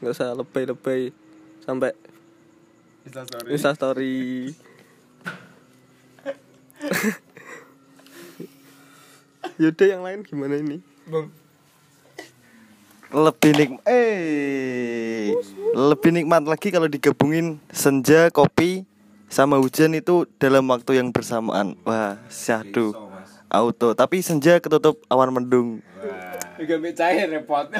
nggak 0.00 0.12
usah 0.12 0.28
lebay-lebay 0.32 1.12
sampai 1.60 1.92
Insta 3.48 3.72
story. 3.72 4.52
Yaudah 9.60 9.86
yang 9.86 10.02
lain 10.04 10.22
gimana 10.24 10.56
ini? 10.56 10.80
lebih 13.10 13.58
nikmat 13.58 13.82
eh 13.90 15.34
lebih 15.74 16.14
nikmat 16.14 16.46
lagi 16.46 16.70
kalau 16.70 16.86
digabungin 16.86 17.58
senja 17.74 18.30
kopi 18.30 18.86
sama 19.26 19.58
hujan 19.58 19.98
itu 19.98 20.30
dalam 20.38 20.70
waktu 20.70 21.02
yang 21.02 21.10
bersamaan. 21.14 21.74
Wah 21.86 22.18
syahdu. 22.30 22.94
Auto. 23.50 23.94
Tapi 23.98 24.22
senja 24.22 24.62
ketutup 24.62 25.02
awan 25.10 25.34
mendung. 25.34 25.82
Juga 26.58 26.78
cair 26.94 27.26
repot. 27.30 27.66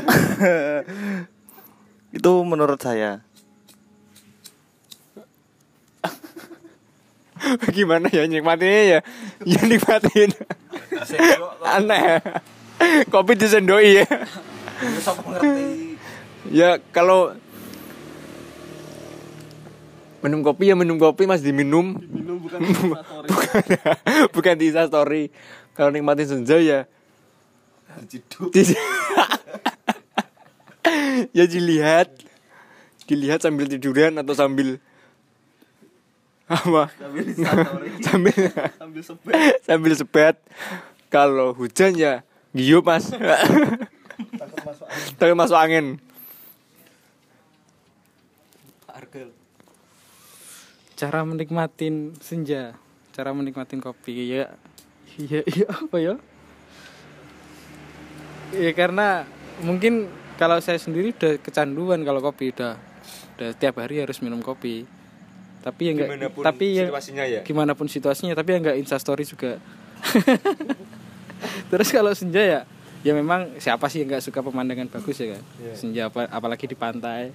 itu 2.11 2.33
menurut 2.43 2.83
saya 2.83 3.23
Gimana 7.77 8.09
ya 8.13 8.25
nikmatinnya 8.29 8.83
ya? 8.83 9.01
Ya 9.45 9.61
nikmatin. 9.65 10.31
Aneh. 11.65 12.21
Kopi 13.13 13.33
disendoi 13.37 14.05
ya. 14.05 14.07
Ya 16.49 16.69
kalau 16.93 17.37
minum 20.21 20.45
kopi 20.45 20.69
ya 20.69 20.77
minum 20.77 21.01
kopi 21.01 21.25
mas 21.25 21.41
diminum. 21.41 21.97
bukan 21.97 22.61
bukan, 23.31 23.65
bukan 24.35 24.55
di 24.57 24.73
Insta 24.73 24.89
story. 24.89 25.33
Kalau 25.77 25.93
nikmatin 25.93 26.29
senja 26.29 26.61
ya 26.61 26.89
ya 31.37 31.45
dilihat 31.47 32.09
dilihat 33.07 33.43
sambil 33.43 33.67
tiduran 33.67 34.15
atau 34.19 34.35
sambil 34.35 34.79
apa? 36.51 36.91
Sambil 36.99 37.25
sambil. 39.63 39.95
Sebat 39.95 40.37
kalau 41.07 41.55
hujan 41.55 41.95
ya 41.95 42.27
giup 42.51 42.91
mas. 42.91 43.07
Takut 45.19 45.37
masuk 45.39 45.57
angin. 45.57 46.03
Cara 50.99 51.25
menikmatin 51.25 52.19
senja. 52.21 52.77
Cara 53.15 53.33
menikmatin 53.33 53.81
kopi 53.81 54.37
ya. 54.37 54.53
Iya 55.17 55.41
iya 55.47 55.67
apa 55.71 55.97
ya? 55.97 56.15
Ya 58.53 58.71
karena 58.75 59.25
mungkin 59.65 60.11
kalau 60.37 60.61
saya 60.61 60.77
sendiri 60.77 61.17
udah 61.17 61.41
kecanduan 61.41 62.05
kalau 62.05 62.21
kopi. 62.21 62.53
Udah 62.53 62.77
udah 63.41 63.57
tiap 63.57 63.81
hari 63.81 64.05
harus 64.05 64.21
minum 64.21 64.45
kopi 64.45 64.85
tapi 65.61 65.83
ya 65.89 65.93
enggak 65.93 66.33
tapi 66.41 66.67
ya 66.81 66.85
situasinya 66.89 67.25
ya? 67.29 67.41
gimana 67.45 67.73
pun 67.77 67.85
situasinya 67.85 68.33
tapi 68.33 68.57
ya 68.57 68.59
enggak 68.65 68.77
instastory 68.81 69.25
juga. 69.29 69.61
Terus 71.71 71.89
kalau 71.93 72.13
senja 72.17 72.41
ya 72.41 72.61
ya 73.01 73.13
memang 73.17 73.57
siapa 73.61 73.89
sih 73.89 74.05
yang 74.05 74.17
nggak 74.17 74.25
suka 74.25 74.41
pemandangan 74.41 74.89
bagus 74.89 75.21
ya 75.21 75.37
kan? 75.37 75.43
Senja 75.77 76.09
apa 76.09 76.29
apalagi 76.33 76.65
di 76.65 76.77
pantai. 76.77 77.33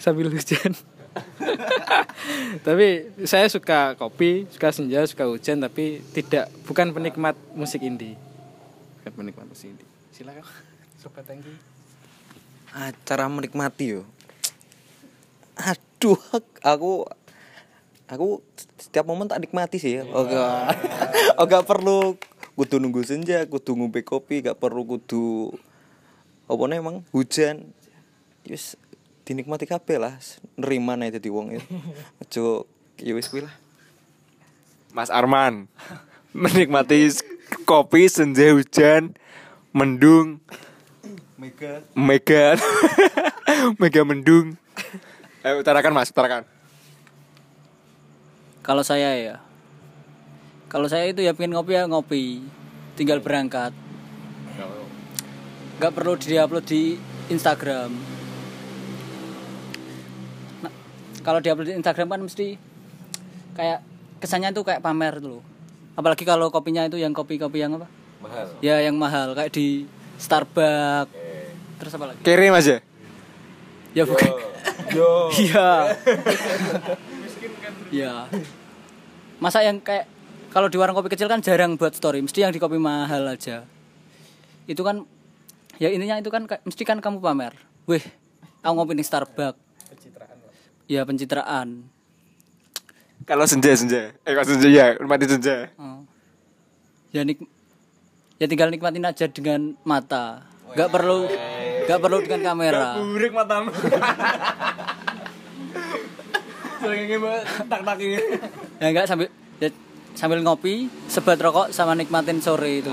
Sambil 0.00 0.32
hujan. 0.32 0.72
Tapi 2.66 3.12
saya 3.28 3.44
suka 3.52 3.94
kopi 4.00 4.48
suka 4.48 4.72
senja 4.72 5.04
suka 5.04 5.28
hujan 5.28 5.60
tapi 5.60 6.00
tidak 6.16 6.48
bukan 6.64 6.88
penikmat 6.96 7.36
musik 7.52 7.84
indie. 7.84 8.16
Bukan 9.00 9.12
penikmat 9.12 9.44
musik 9.44 9.76
indie. 9.76 9.88
Silakan. 10.16 10.44
Sobat 10.96 11.26
tangki 11.26 11.52
Ah, 12.72 12.88
cara 13.04 13.28
menikmati 13.28 14.00
yo. 14.00 14.08
Aduh, 16.02 16.18
aku 16.66 17.06
aku 18.10 18.42
setiap 18.74 19.06
momen 19.06 19.30
tak 19.30 19.38
nikmati 19.38 19.78
sih. 19.78 20.02
ya. 20.02 20.10
Oh, 20.10 20.26
gak, 20.26 20.74
oh, 21.38 21.46
gak 21.46 21.62
perlu 21.62 22.18
kudu 22.58 22.82
nunggu 22.82 23.06
senja, 23.06 23.46
kudu 23.46 23.78
ngombe 23.78 24.02
kopi, 24.02 24.42
gak 24.42 24.58
perlu 24.58 24.82
kudu 24.82 25.54
apa 26.50 26.62
nih 26.66 26.82
emang 26.82 27.06
hujan. 27.14 27.70
Yus 28.50 28.74
dinikmati 29.22 29.62
kabeh 29.62 30.02
lah, 30.02 30.18
nerima 30.58 30.98
nih 30.98 31.22
dadi 31.22 31.30
wong 31.30 31.54
itu. 31.54 31.70
Aja 32.18 32.66
ya 32.98 33.14
wis 33.14 33.30
kuwi 33.30 33.46
lah. 33.46 33.54
Mas 34.90 35.06
Arman 35.06 35.70
menikmati 36.34 37.14
kopi 37.62 38.10
senja 38.10 38.50
hujan 38.50 39.14
mendung 39.70 40.42
Mega 41.38 41.86
mega 41.94 42.58
mega 43.78 44.02
mendung 44.02 44.58
ayo 45.42 45.58
utarakan 45.58 45.92
mas 45.94 46.10
utarakan 46.10 46.46
Kalau 48.62 48.86
saya 48.86 49.18
ya, 49.18 49.42
kalau 50.70 50.86
saya 50.86 51.10
itu 51.10 51.18
ya 51.18 51.34
pengen 51.34 51.58
ngopi 51.58 51.74
ya 51.74 51.90
ngopi, 51.90 52.46
tinggal 52.94 53.18
berangkat. 53.18 53.74
Gak 55.82 55.90
perlu 55.90 56.14
diupload 56.14 56.62
di 56.62 56.94
Instagram. 57.26 57.90
Nah, 60.62 60.70
kalau 61.26 61.42
diupload 61.42 61.74
di 61.74 61.74
Instagram 61.74 62.06
kan 62.06 62.22
mesti 62.22 62.54
kayak 63.58 63.82
kesannya 64.22 64.54
tuh 64.54 64.62
kayak 64.62 64.78
pamer 64.78 65.18
tuh 65.18 65.42
loh. 65.42 65.42
Apalagi 65.98 66.22
kalau 66.22 66.54
kopinya 66.54 66.86
itu 66.86 67.02
yang 67.02 67.10
kopi-kopi 67.10 67.58
yang 67.66 67.82
apa? 67.82 67.90
mahal 68.22 68.46
Ya 68.62 68.78
yang 68.78 68.94
mahal 68.94 69.34
kayak 69.34 69.50
di 69.50 69.90
Starbucks. 70.22 71.10
Terus 71.82 71.92
apa 71.98 72.14
lagi? 72.14 72.22
kere 72.22 72.46
mas 72.54 72.70
ya 72.70 72.78
Ya 73.90 74.06
bukan. 74.06 74.51
Iya. 75.36 75.70
Iya. 77.92 78.14
Masa 79.38 79.64
yang 79.64 79.80
kayak 79.80 80.06
kalau 80.52 80.68
di 80.68 80.76
warung 80.76 80.92
kopi 80.92 81.12
kecil 81.12 81.28
kan 81.32 81.40
jarang 81.40 81.80
buat 81.80 81.96
story, 81.96 82.20
mesti 82.20 82.44
yang 82.44 82.52
di 82.52 82.60
kopi 82.60 82.76
mahal 82.76 83.24
aja. 83.24 83.64
Itu 84.68 84.84
kan 84.84 85.08
ya 85.80 85.88
intinya 85.88 86.20
itu 86.20 86.28
kan 86.28 86.44
mesti 86.44 86.82
kan 86.84 87.00
kamu 87.00 87.18
pamer. 87.24 87.56
Wih, 87.88 88.04
aku 88.60 88.72
ngopi 88.76 88.94
di 88.94 89.04
Starbucks. 89.04 89.58
Pencitraan. 89.90 90.36
Ya 90.86 91.02
pencitraan. 91.04 91.68
kalau 93.22 93.46
senja 93.46 93.70
senja 93.78 94.10
eh 94.26 94.34
kalau 94.34 94.42
senja 94.50 94.66
ya 94.66 94.86
nikmati 94.98 95.30
senja 95.30 95.70
Oh. 95.78 96.02
Ya 97.14 97.22
nik 97.22 97.38
ya 98.42 98.50
tinggal 98.50 98.66
nikmatin 98.66 99.06
aja 99.06 99.30
dengan 99.30 99.78
mata. 99.86 100.42
Gak 100.74 100.90
perlu 100.90 101.30
gak 101.84 101.98
perlu 101.98 102.18
dengan 102.20 102.40
kamera. 102.48 102.96
burik 102.96 103.32
matamu 103.32 103.70
Sering 106.78 107.06
banget 107.14 107.44
tak 107.62 107.80
tak 107.82 107.96
ini. 107.96 108.18
ya 108.76 108.86
enggak 108.88 109.06
sambil 109.06 109.28
ya, 109.56 109.68
sambil 110.12 110.42
ngopi 110.42 110.90
sebat 111.06 111.38
rokok 111.38 111.70
sama 111.70 111.94
nikmatin 111.94 112.38
sore 112.38 112.82
itu 112.82 112.90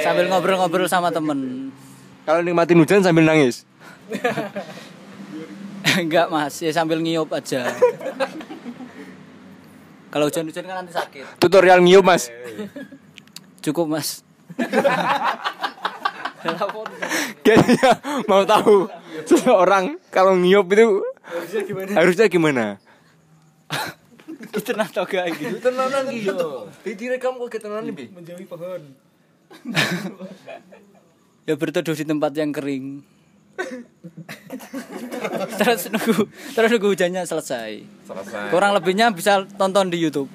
sambil 0.00 0.26
ngobrol-ngobrol 0.26 0.86
sama 0.86 1.08
temen 1.08 1.70
Kalau 2.20 2.40
nikmatin 2.40 2.76
hujan 2.76 3.00
sambil 3.00 3.24
nangis. 3.24 3.62
enggak 5.96 6.26
mas 6.28 6.58
ya 6.58 6.70
sambil 6.70 6.98
ngiup 6.98 7.30
aja 7.30 7.70
kalau 10.08 10.26
hujan-hujan 10.26 10.64
kan 10.64 10.82
nanti 10.82 10.90
sakit 10.90 11.38
Tutorial 11.38 11.78
ngiup 11.80 12.02
mas. 12.02 12.26
cukup 13.60 13.86
mas 13.88 14.26
Kayaknya 17.44 17.90
mau 18.24 18.42
tahu 18.44 18.88
seseorang 19.28 20.00
kalau 20.08 20.36
ngiup 20.36 20.68
itu 20.72 21.04
harusnya 21.92 22.26
gimana? 22.28 22.64
kita 24.50 24.74
nak 24.74 24.90
tau 24.90 25.06
gak 25.06 25.30
gitu 25.38 25.62
Tenanan 25.62 26.10
gitu. 26.10 26.66
Direkam 26.82 27.38
kok 27.38 27.48
ketenanan 27.54 27.86
lebih. 27.86 28.10
menjauhi 28.10 28.46
pohon. 28.48 28.80
Ya 31.48 31.58
berteduh 31.58 31.96
di 31.96 32.06
tempat 32.06 32.30
yang 32.36 32.54
kering. 32.54 33.02
Terus 35.58 35.90
nunggu 35.90 36.30
terus 36.54 36.70
nunggu 36.70 36.88
hujannya 36.94 37.26
selesai. 37.26 37.82
Selesai. 38.06 38.54
Kurang 38.54 38.76
lebihnya 38.76 39.10
bisa 39.10 39.42
tonton 39.58 39.90
di 39.90 39.98
YouTube 39.98 40.30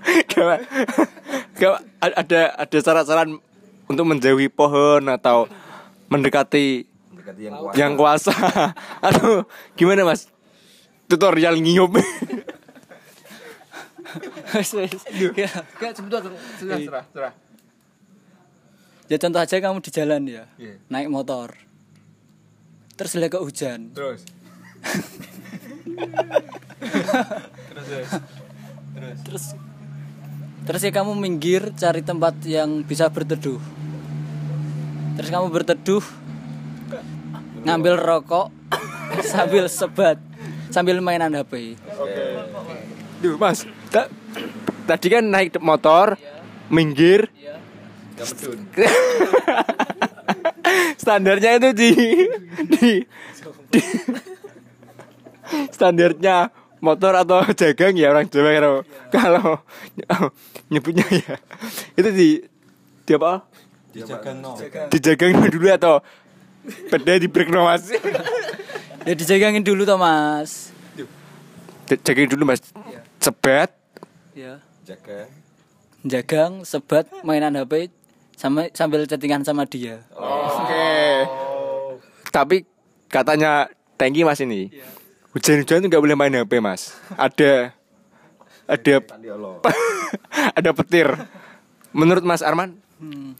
Gak, 0.00 0.64
gak 1.60 1.74
ada 2.00 2.40
ada 2.56 2.78
cara-cara 2.80 3.22
untuk 3.90 4.04
menjauhi 4.06 4.48
pohon 4.48 5.04
atau 5.12 5.44
mendekati 6.08 6.88
mendekati 7.12 7.42
yang 7.44 7.54
kuat 7.58 7.72
yang 7.76 7.92
kuasa 7.98 8.32
atau 9.08 9.44
gimana 9.76 10.08
mas? 10.08 10.30
Tutorial 11.10 11.58
wes. 14.74 14.94
Ya. 15.36 15.50
Gak 15.78 15.92
sebentar, 15.94 16.18
sudah 16.58 16.78
serah, 16.82 17.04
serah. 17.14 17.32
Ya 19.10 19.18
contoh 19.18 19.42
aja 19.42 19.58
kamu 19.58 19.82
di 19.82 19.90
jalan 19.90 20.22
ya, 20.22 20.46
naik 20.86 21.10
motor, 21.10 21.58
terus 22.94 23.18
lihat 23.18 23.34
kok 23.34 23.42
hujan, 23.42 23.90
Terus. 23.90 24.22
terus 27.90 28.10
terus 29.26 29.44
ya 30.68 30.90
kamu 30.92 31.16
minggir 31.16 31.72
cari 31.74 32.04
tempat 32.04 32.36
yang 32.44 32.84
bisa 32.84 33.08
berteduh, 33.08 33.58
terus 35.16 35.28
kamu 35.32 35.48
berteduh, 35.50 36.04
ngambil 37.64 37.96
rokok 37.96 38.52
sambil 39.32 39.66
sebat, 39.66 40.20
sambil 40.68 41.00
mainan 41.00 41.34
HP. 41.34 41.74
Duh, 43.20 43.36
Mas. 43.36 43.66
ta- 43.92 44.08
tadi 44.86 45.06
kan 45.10 45.24
naik 45.26 45.58
motor, 45.60 46.16
minggir, 46.70 47.28
standarnya 51.00 51.56
itu 51.56 51.68
di 51.72 51.90
di, 52.68 52.92
di 53.72 53.80
standarnya 55.76 56.52
motor 56.80 57.12
atau 57.14 57.44
jagang 57.60 57.94
ya 57.94 58.10
orang 58.10 58.26
Jawa 58.26 58.50
kalau 58.56 58.74
kalau 59.12 60.24
nyebutnya 60.72 61.04
ya. 61.08 61.36
Itu 61.94 62.10
di 62.10 62.28
di 63.04 63.12
apa? 63.14 63.44
Dijagang 64.90 65.32
dulu 65.48 65.68
atau 65.68 66.00
beda 66.88 67.20
di 67.20 67.28
break 67.28 67.52
no 67.52 67.68
mas? 67.68 67.88
Ya 69.00 69.16
dijagangin 69.16 69.64
dulu 69.64 69.88
toh 69.88 69.96
mas. 69.96 70.76
jagain 71.88 72.28
dulu 72.28 72.44
mas. 72.44 72.60
Sebat. 73.16 73.72
Ya. 74.36 74.60
Jaga. 74.84 75.24
Jagang, 76.04 76.68
sebat, 76.68 77.08
mainan 77.24 77.56
HP, 77.56 77.88
sama 78.36 78.68
sambil 78.76 79.08
chattingan 79.08 79.40
sama 79.40 79.64
dia. 79.64 80.04
oke. 80.12 80.92
Tapi 82.28 82.68
katanya 83.08 83.72
Tengki 83.96 84.20
mas 84.20 84.44
ini 84.44 84.68
hujan-hujan 85.32 85.80
tuh 85.80 85.88
nggak 85.88 86.02
boleh 86.02 86.16
main 86.16 86.34
HP 86.34 86.58
mas 86.58 86.94
ada 87.14 87.70
ada 88.66 88.94
ada 90.58 90.70
petir 90.72 91.08
menurut 91.90 92.22
Mas 92.22 92.42
Arman 92.42 92.74
Hmm. 93.00 93.32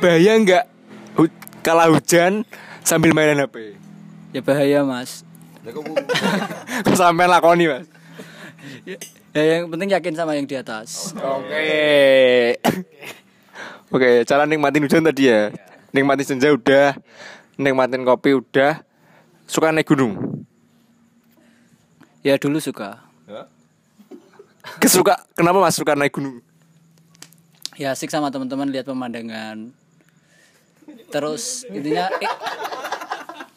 Bahaya 0.00 0.32
nggak 0.36 0.64
hu- 1.14 1.40
kalah 1.60 1.90
hujan 1.90 2.46
sambil 2.80 3.10
mainan 3.10 3.42
HP 3.42 3.74
ya 4.30 4.40
bahaya 4.40 4.80
mas. 4.82 5.26
kok 5.64 5.82
sampai 7.00 7.26
lakoni 7.26 7.66
mas 7.66 7.86
Ya 9.30 9.42
yang 9.56 9.70
penting 9.70 9.94
yakin 9.94 10.10
sama 10.12 10.34
yang 10.34 10.42
di 10.42 10.58
atas. 10.58 11.14
Oke. 11.14 12.58
Oke, 13.88 14.26
cara 14.26 14.42
nikmatin 14.42 14.82
hujan 14.82 15.06
tadi 15.06 15.30
ya. 15.30 15.54
Nikmatin 15.90 16.26
senja 16.26 16.54
udah, 16.54 16.94
nikmatin 17.58 18.06
kopi 18.06 18.38
udah. 18.38 18.86
Suka 19.50 19.74
naik 19.74 19.90
gunung. 19.90 20.46
Ya 22.22 22.38
dulu 22.38 22.62
suka. 22.62 23.02
Kesuka 24.78 25.18
kenapa 25.34 25.58
Mas 25.58 25.74
suka 25.74 25.98
naik 25.98 26.14
gunung? 26.14 26.38
Ya 27.74 27.96
asik 27.96 28.12
sama 28.12 28.30
teman-teman 28.30 28.70
lihat 28.70 28.86
pemandangan. 28.86 29.72
Terus 31.10 31.66
intinya 31.66 32.06
eh, 32.22 32.34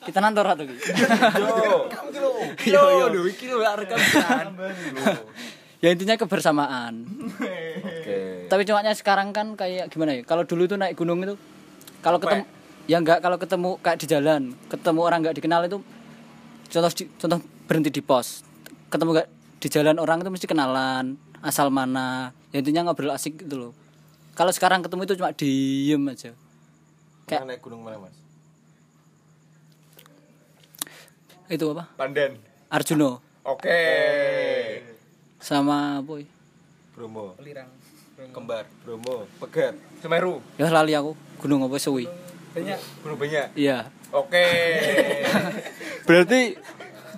kita 0.09 0.17
nantor 0.23 0.57
atau 0.57 0.63
gitu. 0.65 0.81
Yo 2.71 2.81
yo. 3.13 3.21
iki 3.29 3.51
rekam 3.51 3.99
Ya 5.83 5.91
intinya 5.91 6.15
kebersamaan. 6.15 7.03
Tapi 8.47 8.63
cuanya 8.63 8.95
sekarang 8.95 9.35
kan 9.35 9.59
kayak 9.59 9.91
gimana 9.91 10.15
ya? 10.15 10.23
Kalau 10.23 10.47
dulu 10.47 10.63
itu 10.63 10.79
naik 10.79 10.95
gunung 10.95 11.19
itu 11.27 11.35
kalau 12.03 12.19
ketemu 12.19 12.43
ya 12.83 12.99
enggak 12.99 13.23
kalau 13.23 13.37
ketemu 13.39 13.69
kayak 13.79 13.97
di 14.03 14.07
jalan, 14.11 14.41
ketemu 14.67 14.99
orang 14.99 15.19
enggak 15.23 15.35
dikenal 15.39 15.61
itu 15.65 15.79
contoh 16.69 16.91
contoh 16.91 17.39
berhenti 17.65 17.89
di 17.89 18.03
pos. 18.03 18.43
Ketemu 18.91 19.09
enggak 19.15 19.27
di 19.63 19.67
jalan 19.71 19.95
orang 19.97 20.19
itu 20.19 20.29
mesti 20.29 20.47
kenalan, 20.51 21.15
asal 21.39 21.71
mana. 21.71 22.35
Ya 22.51 22.59
intinya 22.59 22.91
ngobrol 22.91 23.15
asik 23.15 23.47
gitu 23.47 23.55
loh. 23.55 23.73
Kalau 24.35 24.51
sekarang 24.51 24.83
ketemu 24.83 25.07
itu 25.07 25.13
cuma 25.15 25.31
diem 25.31 26.03
aja. 26.11 26.31
Kayak 27.23 27.47
naik 27.47 27.63
gunung 27.63 27.87
mana 27.87 27.97
mas? 27.97 28.23
itu 31.53 31.65
apa? 31.69 31.85
Pandan. 31.99 32.39
Arjuno 32.73 33.21
Oke. 33.45 33.77
sama 35.37 36.01
boy. 36.01 36.25
Bromo. 36.95 37.37
Kembar. 38.31 38.63
Bromo. 38.81 39.27
Pegat. 39.39 39.75
Semeru. 39.99 40.39
Ya 40.55 40.69
lali 40.69 40.93
aku 40.93 41.17
gunung 41.39 41.65
apa 41.65 41.75
suwi. 41.75 42.07
Gunung 42.53 43.17
Banyak. 43.17 43.57
Iya. 43.57 43.89
Oke. 44.13 44.45
Berarti 46.07 46.53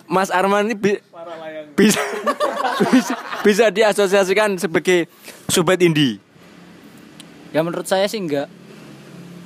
Mas 0.07 0.31
Arman 0.31 0.65
ini 0.65 0.75
bi- 0.77 1.01
bisa, 1.75 1.99
bisa 2.87 3.13
bisa 3.41 3.65
diasosiasikan 3.67 4.55
sebagai 4.55 5.09
sobat 5.45 5.81
indie. 5.81 6.21
Ya 7.51 7.61
menurut 7.61 7.83
saya 7.83 8.07
sih 8.07 8.21
enggak. 8.21 8.47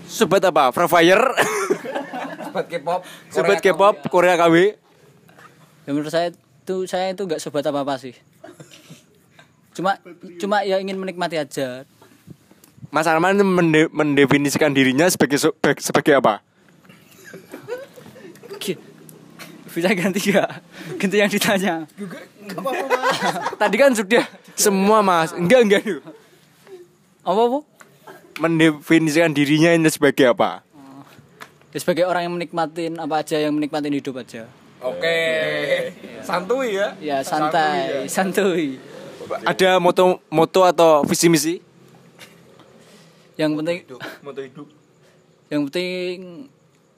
Sobat 0.05 0.41
apa? 0.41 0.73
Free 0.73 0.89
Fire, 0.89 1.25
Sobat 2.43 2.65
K-pop. 2.65 3.01
sobat 3.29 3.57
K-pop, 3.61 3.95
Korea 4.09 4.33
KW. 4.35 4.73
Ya 5.85 5.91
menurut 5.93 6.09
saya 6.09 6.33
itu 6.33 6.75
saya 6.85 7.13
itu 7.13 7.23
enggak 7.23 7.37
sobat 7.37 7.61
apa 7.63 7.81
apa 7.81 7.97
sih. 7.97 8.17
Cuma 9.79 9.95
cuma 10.35 10.57
ya 10.67 10.75
ingin 10.83 10.99
menikmati 10.99 11.39
aja. 11.39 11.87
Mas 12.91 13.07
Arman 13.07 13.39
mende- 13.39 13.87
mendefinisikan 13.95 14.75
dirinya 14.75 15.07
sebagai 15.07 15.39
sebagai 15.79 16.19
apa? 16.19 16.43
Bisa 19.69 19.93
ganti 19.95 20.33
ya? 20.35 20.43
Ganti 20.99 21.15
yang 21.15 21.31
ditanya. 21.31 21.87
Tadi 23.55 23.75
kan 23.79 23.95
sudah 23.95 24.25
semua 24.57 24.99
Mas. 24.99 25.31
Enggak 25.31 25.61
enggak. 25.63 25.83
Apa 27.23 27.41
apa? 27.47 27.59
Mendefinisikan 28.43 29.31
dirinya 29.31 29.71
ini 29.71 29.87
sebagai 29.87 30.35
apa? 30.35 30.65
Ya, 31.69 31.77
sebagai 31.79 32.03
orang 32.03 32.27
yang 32.27 32.33
menikmatin 32.35 32.97
apa 32.97 33.21
aja 33.21 33.37
yang 33.37 33.55
menikmatin 33.55 33.93
hidup 33.95 34.19
aja. 34.19 34.49
Oke. 34.81 35.21
Santuy 36.25 36.75
ya. 36.75 36.97
Ya 36.97 37.17
santai, 37.21 38.09
santuy. 38.09 38.81
Ada 39.45 39.77
moto 39.77 40.17
moto 40.29 40.61
atau 40.65 41.05
visi 41.05 41.27
misi? 41.29 41.55
Yang 43.37 43.51
penting 43.55 43.77
Moto 44.19 44.41
hidup. 44.43 44.67
yang 45.49 45.61
penting 45.65 46.45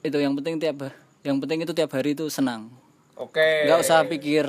itu 0.02 0.16
yang 0.18 0.34
penting 0.34 0.54
tiap 0.58 0.76
yang 1.22 1.36
penting 1.38 1.58
itu 1.62 1.72
tiap 1.72 1.90
hari 1.94 2.12
itu 2.12 2.26
senang. 2.26 2.66
Oke. 3.14 3.68
Enggak 3.68 3.80
usah 3.80 4.02
pikir 4.04 4.48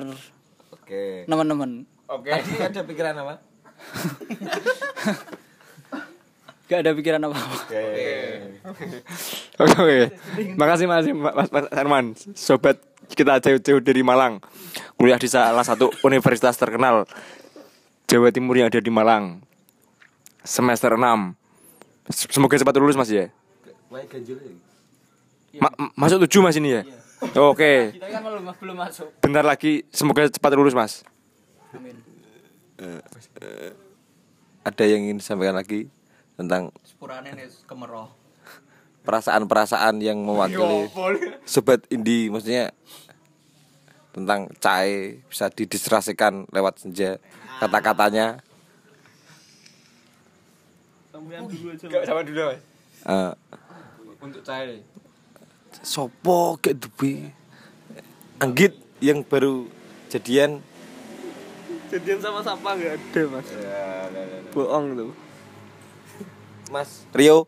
Oke. 0.73 1.27
teman-teman. 1.29 1.85
Oke. 2.09 2.33
Tadi 2.33 2.53
ada 2.57 2.81
pikiran 2.81 3.13
apa? 3.19 3.35
Gak 6.63 6.79
ada 6.79 6.95
pikiran 6.95 7.21
apa-apa. 7.21 7.55
Oke, 7.69 7.85
oke. 9.59 9.97
Makasih 10.55 10.87
Mas, 10.87 11.05
Mas, 11.11 11.49
Mas 11.51 11.65
Herman, 11.69 12.05
sobat 12.33 12.79
kita 13.13 13.37
jauh-jauh 13.37 13.83
dari 13.83 14.01
Malang. 14.01 14.39
Kuliah 14.95 15.19
di 15.19 15.27
salah 15.27 15.61
satu 15.61 15.91
universitas 16.01 16.55
terkenal 16.55 17.03
Jawa 18.13 18.29
Timur 18.29 18.53
yang 18.53 18.69
ada 18.69 18.77
di 18.77 18.93
Malang. 18.93 19.41
Semester 20.45 20.93
6. 20.93 21.33
Semoga 22.29 22.61
cepat 22.61 22.77
lulus 22.77 22.93
Mas 22.93 23.09
ya. 23.09 23.33
Ya. 25.49 25.57
Ma- 25.57 25.73
masuk 25.97 26.29
7 26.29 26.45
Mas 26.45 26.53
ini 26.53 26.77
ya. 26.77 26.81
Oke. 27.41 27.97
Kita 27.97 28.13
kan 28.13 28.21
belum 28.21 28.53
belum 28.53 28.77
masuk. 28.77 29.09
Bentar 29.17 29.41
lagi 29.41 29.81
semoga 29.89 30.29
cepat 30.29 30.53
lulus 30.53 30.77
Mas. 30.77 31.01
Amin. 31.73 31.97
Ada 34.61 34.83
yang 34.85 35.09
ingin 35.09 35.17
disampaikan 35.17 35.57
lagi 35.57 35.89
tentang 36.37 36.69
perasaan-perasaan 39.01 40.05
yang 40.05 40.21
mewakili 40.21 40.85
sobat 41.49 41.81
indie 41.89 42.29
maksudnya 42.29 42.77
tentang 44.13 44.45
cai 44.61 45.17
bisa 45.25 45.49
didistrasikan 45.49 46.45
lewat 46.53 46.79
senja 46.79 47.17
kata-katanya. 47.57 48.39
Sama 51.09 52.21
dulu 52.21 52.41
Mas. 52.45 52.59
eh, 53.03 53.31
Untuk 54.23 54.43
saya. 54.45 54.77
sopo 55.81 56.55
kayak 56.61 56.79
dubi 56.79 57.27
Anggit 58.37 58.77
yang 58.99 59.25
baru 59.25 59.65
jadian. 60.07 60.61
Jadian 61.89 62.19
sama 62.19 62.39
siapa 62.39 62.69
nggak 62.75 62.93
ada 62.93 63.21
mas. 63.29 63.47
Bohong 64.51 64.85
tuh. 64.93 65.11
Mas 66.69 66.89
Rio. 67.11 67.45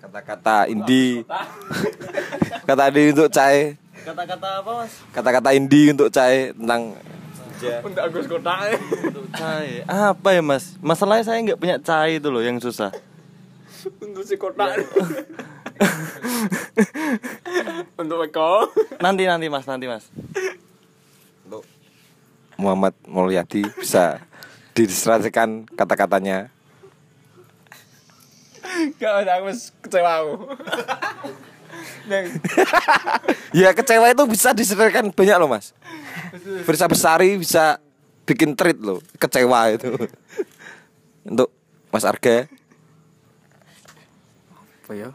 Kata-kata 0.00 0.68
indie 0.68 1.24
kata 2.62 2.92
indie 2.92 3.10
untuk 3.10 3.28
cai 3.28 3.74
Kata-kata 4.04 4.60
apa 4.60 4.84
mas? 4.84 4.92
kata-kata 5.16 5.56
indie 5.56 5.88
untuk 5.96 6.12
cai 6.12 6.52
tentang 6.52 6.92
Untuk 7.64 8.02
Agus 8.04 8.28
Kota. 8.28 8.76
Cai. 9.32 9.80
Apa 9.88 10.36
ya 10.36 10.44
mas? 10.44 10.76
Masalahnya 10.84 11.24
saya 11.24 11.40
nggak 11.40 11.56
punya 11.56 11.80
cai 11.80 12.20
itu 12.20 12.28
loh 12.28 12.44
yang 12.44 12.60
susah. 12.60 12.92
Untuk 14.04 14.20
si 14.28 14.36
Kota. 14.36 14.68
Untuk 18.04 18.20
Eko. 18.28 18.68
Nanti 19.00 19.24
nanti 19.24 19.48
mas, 19.48 19.64
nanti 19.64 19.88
mas. 19.88 20.04
untuk 21.48 21.64
Muhammad 22.60 22.92
Mulyadi 23.08 23.64
bisa 23.80 24.20
didistrasikan 24.76 25.64
kata-katanya 25.72 26.52
Gak 28.98 29.24
aku 29.24 29.48
kecewa 29.86 30.12
aku. 30.20 30.34
ya 33.64 33.70
kecewa 33.72 34.12
itu 34.12 34.24
bisa 34.28 34.52
diselesaikan 34.52 35.10
banyak 35.10 35.36
loh 35.40 35.48
mas. 35.48 35.72
Firsa 36.66 36.90
Besari 36.90 37.38
bisa 37.38 37.80
bikin 38.28 38.56
treat 38.56 38.78
loh. 38.80 39.00
Kecewa 39.16 39.72
itu. 39.72 39.94
Untuk 41.24 41.48
Mas 41.88 42.04
Arga. 42.04 42.48
Apa 44.84 44.92
ya? 44.92 45.10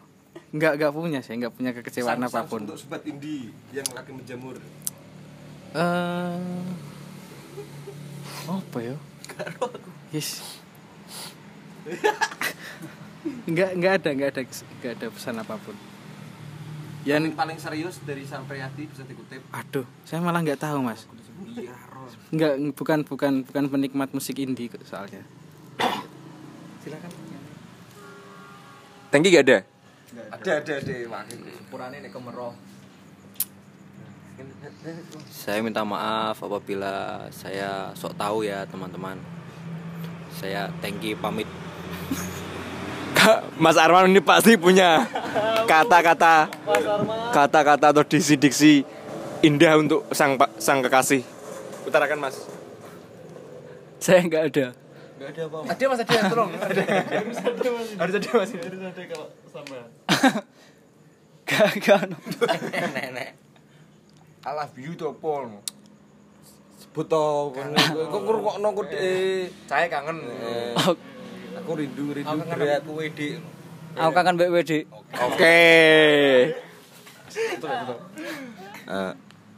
Nggak 0.50 0.82
nggak 0.82 0.92
punya 0.96 1.20
sih 1.22 1.38
nggak 1.38 1.54
punya 1.54 1.72
kekecewaan 1.78 2.26
apa 2.26 2.42
pun. 2.50 2.66
sobat 2.74 3.06
indie 3.06 3.54
yang 3.70 3.86
lagi 3.94 4.10
menjamur. 4.10 4.58
Eh 5.78 6.66
apa 8.50 8.78
ya? 8.82 8.98
Yes. 10.10 10.42
Nggak 13.50 13.70
nggak 13.78 13.94
ada 14.02 14.10
nggak 14.14 14.30
ada 14.34 14.42
nggak 14.46 14.94
ada 14.98 15.08
pesan 15.10 15.36
apa 15.42 15.56
pun 15.62 15.76
yang 17.08 17.32
paling 17.32 17.56
serius 17.56 18.04
dari 18.04 18.28
Sampriyati 18.28 18.84
bisa 18.90 19.04
dikutip. 19.08 19.40
Aduh 19.56 19.88
saya 20.04 20.20
malah 20.20 20.44
nggak 20.44 20.60
tahu 20.60 20.84
mas. 20.84 21.08
Nggak 22.34 22.54
bukan 22.76 23.00
bukan 23.08 23.34
bukan 23.48 23.64
penikmat 23.72 24.10
musik 24.12 24.40
indie 24.40 24.68
soalnya. 24.84 25.24
Tangki 29.10 29.34
gak 29.34 29.46
ada? 29.50 29.60
ada 30.30 30.52
ada 30.62 30.74
ada. 30.78 30.96
Sepurane 31.58 31.98
nek 31.98 32.14
kemeroh. 32.14 32.54
Saya 35.34 35.60
minta 35.66 35.82
maaf 35.82 36.38
apabila 36.40 37.26
saya 37.34 37.92
sok 37.98 38.14
tahu 38.16 38.46
ya 38.46 38.70
teman-teman. 38.70 39.18
Saya 40.38 40.70
Tengki 40.80 41.18
pamit. 41.18 41.50
Mas 43.60 43.78
Arman 43.78 44.10
ini 44.10 44.22
pasti 44.24 44.56
punya 44.56 45.06
kata-kata 45.68 46.50
kata-kata 47.36 47.86
atau 47.92 48.04
diksi-diksi 48.04 48.84
indah 49.46 49.80
untuk 49.80 50.08
sang 50.12 50.36
sang 50.60 50.80
kekasih. 50.84 51.24
Utarakan 51.88 52.20
Mas. 52.20 52.36
Saya 54.00 54.24
nggak 54.24 54.44
ada. 54.54 54.66
Ada 55.68 55.84
mas 55.92 56.00
ada 56.00 56.32
tolong. 56.32 56.52
Harus 58.00 58.14
ada 58.16 58.30
Mas. 58.40 58.52
Gak 61.50 61.82
gak. 61.82 61.98
ono. 62.08 62.18
I 64.40 64.52
love 64.56 64.76
you 64.80 64.96
to 64.96 65.12
Paul 65.20 65.60
sebut 66.90 67.06
to 67.06 67.54
kok 67.54 68.22
ngrungokno 68.26 68.68
kok 68.74 68.86
dhek 68.90 69.54
saya 69.70 69.86
kangen 69.86 70.18
Aku, 70.74 70.98
aku 71.60 71.72
rindu 71.76 72.16
rindu 72.16 72.38
berat 72.48 72.82
kowe 72.88 73.04
dik 73.04 73.60
aku 74.00 74.12
kangen 74.16 74.34
Mbak 74.38 74.50
WD. 74.54 74.72
Oke. 75.28 75.58
Eh, 78.90 79.12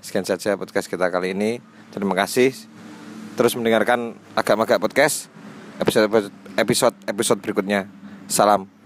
sekian 0.03 0.25
saja 0.25 0.57
podcast 0.57 0.87
kita 0.89 1.07
kali 1.13 1.37
ini. 1.37 1.61
Terima 1.93 2.15
kasih. 2.17 2.51
Terus 3.37 3.53
mendengarkan 3.55 4.17
agak-agak 4.35 4.81
podcast 4.81 5.31
episode 5.79 6.31
episode 6.57 6.95
episode 7.07 7.39
berikutnya. 7.39 7.87
Salam 8.27 8.80